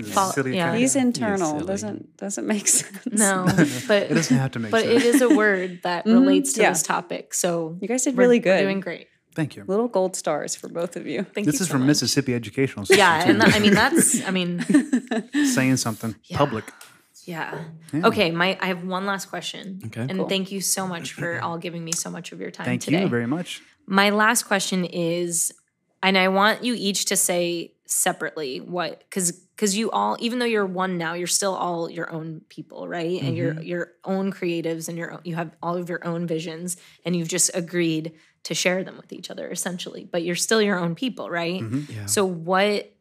[0.06, 0.72] Fol- Silly yeah.
[0.72, 0.80] cat.
[0.80, 1.52] He's internal.
[1.60, 1.68] silly.
[1.68, 3.06] Doesn't doesn't make sense.
[3.06, 3.46] No,
[3.88, 4.94] but It doesn't have to make but sense.
[5.04, 6.70] But it is a word that relates to yeah.
[6.70, 7.34] this topic.
[7.36, 8.62] So You guys did we're- really we're good.
[8.62, 9.08] doing great.
[9.36, 9.64] Thank you.
[9.68, 11.24] Little gold stars for both of you.
[11.24, 11.88] Thank This you is so from much.
[11.88, 14.60] Mississippi Educational Yeah, and that, I mean that's I mean
[15.46, 16.66] saying something public.
[17.26, 17.64] yeah.
[17.94, 19.82] Okay, my I have one last question.
[19.86, 20.06] Okay.
[20.08, 22.72] And thank you so much for all giving me so much of your time today.
[22.72, 23.02] Thank today.
[23.02, 23.62] you very much.
[23.86, 25.54] My last question is,
[26.02, 30.46] and I want you each to say separately what because because you all even though
[30.46, 33.64] you're one now you're still all your own people right and you're mm-hmm.
[33.64, 37.52] your own creatives and your you have all of your own visions and you've just
[37.54, 38.14] agreed
[38.44, 41.92] to share them with each other essentially but you're still your own people right mm-hmm.
[41.92, 42.06] Yeah.
[42.06, 42.92] so what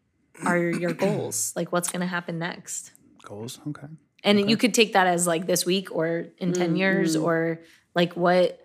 [0.44, 3.60] are your goals like what's going to happen next Goals.
[3.68, 3.86] Okay.
[4.24, 6.76] and you could take that as like this week or in 10 mm-hmm.
[6.76, 7.60] years or
[7.94, 8.58] like what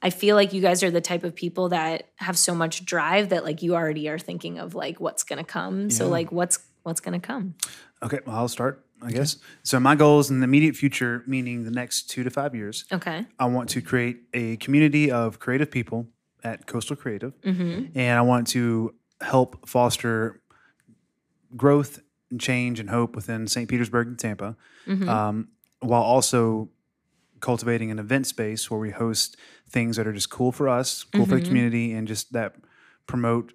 [0.00, 3.30] I feel like you guys are the type of people that have so much drive
[3.30, 5.90] that like you already are thinking of like what's going to come.
[5.90, 7.54] So like what's what's going to come.
[8.02, 8.20] Okay.
[8.24, 8.84] Well, I'll start.
[9.00, 9.36] I guess.
[9.62, 13.26] So my goals in the immediate future, meaning the next two to five years, Okay.
[13.38, 16.08] I want to create a community of creative people
[16.44, 17.90] at Coastal Creative, Mhm.
[17.94, 20.40] and I want to help foster
[21.56, 23.68] growth and change and hope within St.
[23.68, 25.08] Petersburg and Tampa, Mhm.
[25.08, 25.48] um,
[25.80, 26.68] while also
[27.40, 29.36] cultivating an event space where we host
[29.68, 31.46] things that are just cool for us, cool for the Mhm.
[31.46, 32.56] community, and just that
[33.06, 33.52] promote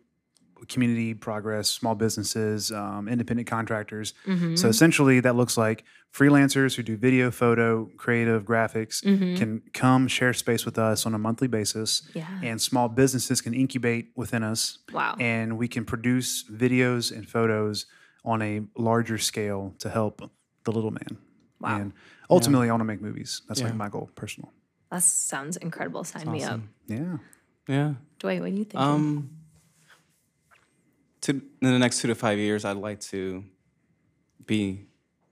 [0.70, 4.14] community progress, small businesses, um, independent contractors.
[4.26, 4.58] Mhm.
[4.58, 5.84] So essentially, that looks like
[6.14, 9.38] freelancers who do video, photo, creative, graphics Mhm.
[9.38, 12.28] can come share space with us on a monthly basis, yeah.
[12.44, 15.16] and small businesses can incubate within us, wow.
[15.20, 17.86] and we can produce videos and photos
[18.24, 20.22] on a larger scale to help
[20.66, 21.18] the little man.
[21.60, 21.78] Wow.
[21.80, 21.94] And
[22.30, 23.42] ultimately, I want to make movies.
[23.48, 24.52] That's like my goal, personal.
[24.92, 26.04] that sounds incredible.
[26.04, 26.60] Sign me up.
[26.88, 27.18] Yeah.
[27.68, 27.94] Yeah.
[28.20, 28.76] Dwight, what do you think?
[28.80, 29.30] Um,
[31.24, 33.44] to in the next two to five years, I'd like to
[34.46, 34.86] be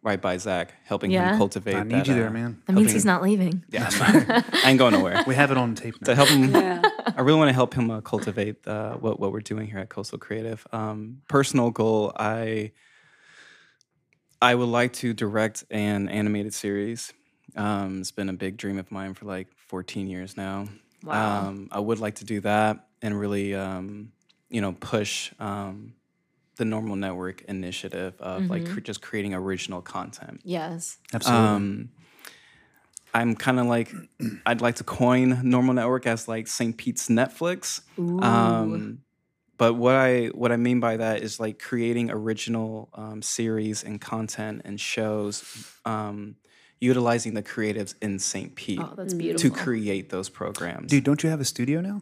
[0.04, 1.32] right by Zach, helping Yeah?
[1.34, 1.76] him cultivate.
[1.76, 2.62] I need that, you there, uh, man.
[2.66, 3.64] that means helping- he's not leaving.
[3.70, 5.24] Yeah, I'm not- I ain't going nowhere.
[5.28, 6.82] We have it on tape to help him, Yeah.
[7.16, 9.90] I really want to help him uh, cultivate uh, what what we're doing here at
[9.90, 10.66] Coastal Creative.
[10.72, 12.72] Um, personal goal, I
[14.42, 17.14] I would like to direct an animated series.
[17.56, 20.68] Um, it's been a big dream of mine for like 14 years now.
[21.04, 21.48] Wow.
[21.50, 24.12] Um, I would like to do that and really, um,
[24.52, 25.94] you know, push um,
[26.58, 30.42] the Normal Network initiative of like cre- just creating original content.
[30.44, 30.98] yes.
[31.14, 31.48] Absolutely.
[31.48, 31.90] Um,
[33.14, 33.92] I'm kind of like,
[34.46, 36.78] I'd like to coin Normal Network as like St.
[36.78, 37.82] Pete's Netflix.
[38.00, 38.22] Ooh.
[38.22, 39.00] Um,
[39.58, 44.02] but what I what I mean by that is like creating original um, series and
[44.02, 45.44] content and shows,
[45.86, 46.36] um,
[46.80, 48.56] utilizing the creatives in St.
[48.56, 50.90] Pete oh, that's to create those programs.
[50.90, 52.02] Dude, don't you have a studio now?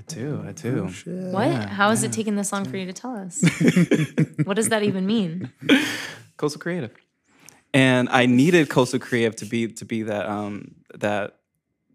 [0.00, 0.84] I do, I do.
[1.04, 1.48] what?
[1.48, 3.42] yeah, How has it taken this long for you to tell us?
[4.44, 5.52] what does that even mean?
[6.38, 6.90] Coastal Creative,
[7.74, 11.36] and I needed Coastal Creative to be to be that um, that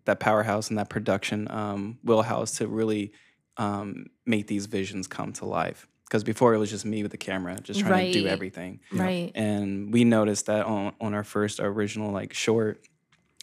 [0.06, 3.12] that powerhouse and that production um, wheelhouse to really
[3.58, 5.88] um, make these visions come to life.
[6.06, 8.82] Because before it was just me with the camera, just trying to do everything.
[8.94, 9.32] Right.
[9.34, 12.86] And we noticed that on on our first original like short,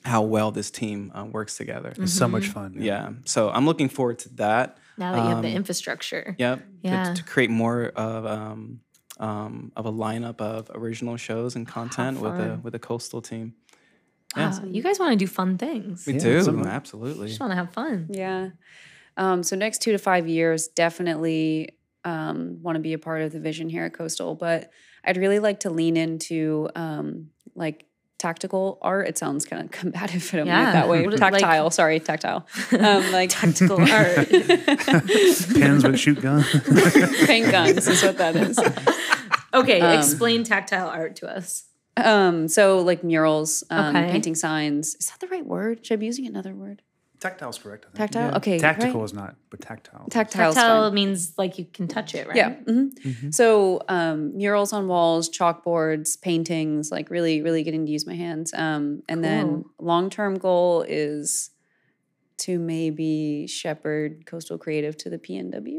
[0.04, 1.92] how well this team uh, works together.
[1.96, 2.32] It's so Mm-hmm.
[2.32, 2.76] much fun.
[2.78, 3.10] Yeah.
[3.24, 4.78] So I'm looking forward to that.
[4.98, 6.34] Now that you have the Um, infrastructure.
[6.38, 6.58] Yep.
[6.58, 7.14] to- Yeah.
[7.14, 8.80] To, create more of um,
[9.18, 12.62] um, of a lineup of original shows and content with a fun.
[12.62, 13.54] with a coastal team.
[14.36, 16.06] Wow, you guys want to do fun things.
[16.06, 16.68] We Yeah, do absolutely.
[16.70, 17.28] absolutely.
[17.28, 18.08] just want to have fun.
[18.10, 18.50] Yeah.
[19.18, 23.30] Um, so next two to five years, definitely um, want to be a part of
[23.32, 24.34] the vision here at Coastal.
[24.34, 24.70] But
[25.04, 27.84] I'd really like to lean into um, like
[28.22, 29.08] tactical art.
[29.08, 30.24] It sounds kind of combative.
[30.32, 30.70] I don't mean Yeah.
[30.70, 31.04] it that way.
[31.06, 31.70] What- like- Tactile.
[31.70, 32.46] sorry, tactile.
[32.72, 34.28] Um, like Tactical art.
[34.28, 36.46] Pins with shoot guns.
[37.26, 38.58] paint guns is what that is.
[39.54, 41.64] Okay, Um, explain tactile art to us.
[41.96, 44.10] Um, so like murals, um, Okay.
[44.12, 44.94] painting signs.
[44.94, 45.84] Is that the right word?
[45.84, 46.80] Should I be using another word?
[47.22, 47.84] Tactile's correct.
[47.84, 47.98] I think.
[47.98, 48.30] Tactile.
[48.30, 48.36] Yeah.
[48.38, 48.58] Okay.
[48.58, 49.04] Tactical right?
[49.04, 50.08] is not, but tactile.
[50.10, 52.36] Tactile's Tactile means like you can touch it, right?
[52.36, 52.54] Yeah.
[52.54, 53.32] mhm.
[53.32, 58.52] So um, murals on walls, chalkboards, paintings, like really, really getting to use my hands.
[58.52, 61.50] Um, and then long term goal is
[62.38, 65.78] to maybe shepherd Coastal Creative to the PNW.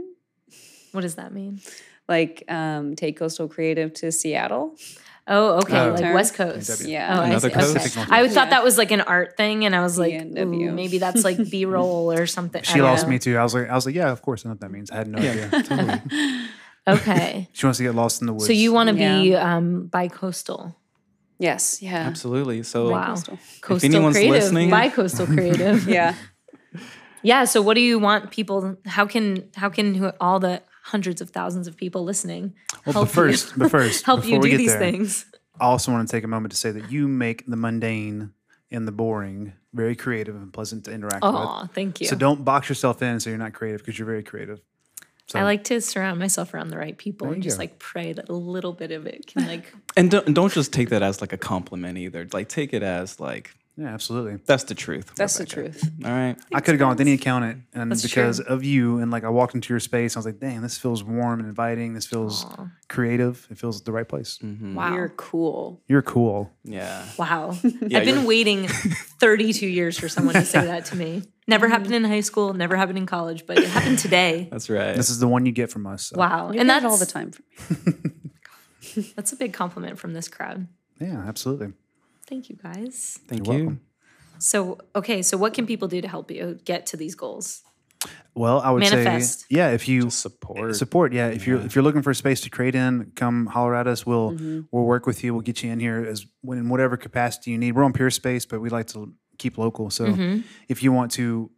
[0.94, 1.60] What does that mean?
[2.08, 4.78] Like um, take Coastal Creative to Seattle.
[5.26, 5.89] Oh, okay, Oh.
[5.91, 6.13] like Term.
[6.13, 6.69] West Coast.
[6.69, 6.88] PNW.
[6.91, 7.17] Yeah.
[7.17, 7.55] Oh, I Another see.
[7.55, 7.97] coast.
[7.97, 8.07] Okay.
[8.11, 8.49] I thought Yeah.
[8.49, 11.63] that was like an art thing, and I was like, ooh, maybe that's like B
[11.65, 12.61] roll or something.
[12.63, 13.09] She don't lost know.
[13.11, 13.38] me too.
[13.38, 14.91] I was like, I was like, yeah, of course, I know what that means.
[14.91, 15.49] I had no idea.
[15.63, 16.01] totally.
[16.86, 18.45] Okay, She wants to get lost in the woods.
[18.45, 20.76] so you want to be um, bi-coastal,
[21.39, 21.82] Yes.
[21.82, 21.95] Yeah.
[21.95, 22.63] Absolutely.
[22.63, 23.07] So Wow.
[23.15, 23.39] Coastal.
[23.61, 25.88] coastal anyone's creative, listening- bi-coastal creative.
[25.88, 26.13] Yeah.
[27.21, 27.45] Yeah.
[27.45, 28.76] So, what do you want people?
[28.86, 32.54] How can how can all the hundreds of thousands of people listening
[32.86, 34.80] Well, help but first, you, but first, help before you we do get these there,
[34.80, 35.26] things?
[35.60, 38.34] I also want to take a moment to say that you make the mundane
[38.72, 41.34] and the boring very creative and pleasant to interact with.
[41.36, 41.72] Oh, with.
[41.72, 42.08] thank you.
[42.08, 44.62] So don't box yourself in so you're not creative because you're very creative.
[45.28, 47.62] So I like to surround myself around the right people There and just go.
[47.62, 50.74] like pray that a little bit of it can like And don't, and don't just
[50.74, 52.28] take that as like a compliment either.
[52.34, 54.39] Like take it as like yeah, absolutely.
[54.45, 55.13] that's the truth.
[55.15, 55.89] That's the truth.
[56.05, 56.36] All right.
[56.53, 58.53] I could have gone with any accountant, and That's because true.
[58.53, 61.03] of you, and like I walked into your space, I was like, "Dang, this feels
[61.03, 61.93] warm and inviting.
[61.93, 62.67] This feels Aw.
[62.88, 63.47] creative.
[63.49, 64.38] It feels the right place.
[64.43, 64.76] Mm-hmm.
[64.76, 64.93] wow.
[64.93, 65.82] You're cool.
[65.88, 66.51] You're cool.
[66.63, 67.05] Yeah.
[67.17, 67.57] Wow.
[67.86, 68.67] Yeah, I've been waiting
[69.19, 71.24] 32 years for someone to say that to me.
[71.47, 71.74] Never mm-hmm.
[71.74, 74.47] happened in high school, never happened in college, but it happened today.
[74.51, 74.95] That's right.
[74.95, 76.05] This is the one you get from us.
[76.05, 76.51] so, Wow.
[76.51, 77.32] You and get that's all the time.
[79.15, 80.67] That's a big compliment from this crowd.
[80.99, 81.74] Yeah, absolutely.
[82.34, 83.20] Thank you guys.
[83.28, 83.64] Thank You're you.
[83.66, 83.82] welcome.
[84.40, 87.62] So, okay, so what can people do to help you get to these goals?
[88.34, 89.42] Well, I would Manifest.
[89.42, 90.76] say, yeah, if you Just support.
[90.76, 93.76] support, yeah, if you're if you're looking for a space to create in, come holler
[93.76, 94.04] at us.
[94.06, 94.36] We'll
[94.72, 95.34] we'll work with you.
[95.34, 97.74] We'll get you in here as in whatever capacity you need.
[97.76, 99.90] We're on Peerspace, but we like to keep local.
[99.92, 100.42] So Mm-hmm.
[100.68, 101.52] if you want to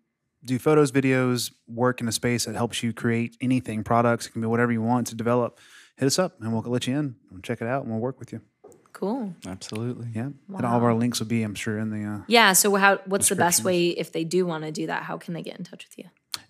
[0.43, 4.41] do photos, videos, work in a space that helps you create anything, products, it can
[4.41, 5.59] be whatever you want to develop,
[5.97, 8.19] hit us up and we'll let you in and check it out and we'll work
[8.19, 8.41] with you.
[8.95, 9.35] Cool.
[9.45, 10.07] Absolutely.
[10.15, 10.29] Yeah.
[10.55, 12.53] And all of our links will be, I'm sure, in the uh, Yeah.
[12.53, 12.99] So, how?
[13.05, 15.03] What's the best way if they do want to do that?
[15.03, 16.05] How can they get in touch with you?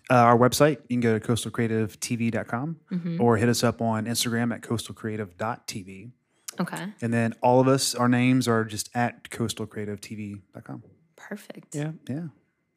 [0.08, 0.78] uh, our website.
[0.88, 3.20] You can go to coastalcreativetv.com Mm-hmm.
[3.20, 6.12] or hit us up on Instagram at coastalcreative.tv.
[6.60, 6.86] Okay.
[7.02, 10.82] And then all of us, our names are just at coastalcreativetv.com.
[11.16, 11.74] Perfect.
[11.74, 11.92] Yeah.
[12.08, 12.28] Yeah.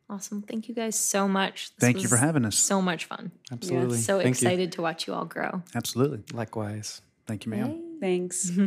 [0.09, 0.41] Awesome.
[0.41, 1.69] Thank you guys so much.
[1.75, 2.57] This Thank you for having us.
[2.57, 3.31] So much fun.
[3.51, 3.97] Absolutely.
[3.97, 5.61] Yeah, So Thank excited to watch you all grow.
[5.75, 6.23] Absolutely.
[6.33, 7.01] Likewise.
[7.27, 7.97] Thank you, ma'am.
[8.01, 8.51] Thanks.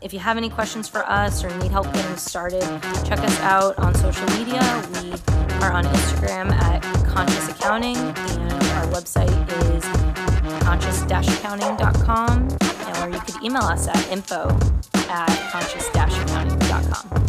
[0.00, 2.62] If you have any questions for us or need help getting started,
[3.04, 4.60] check us out on social media.
[5.02, 5.12] We
[5.62, 9.30] are on Instagram at Conscious Accounting, and our website
[9.74, 9.84] is
[10.62, 14.48] conscious-accounting.com, and or you could email us at info
[15.08, 17.26] at conscious-accounting.com.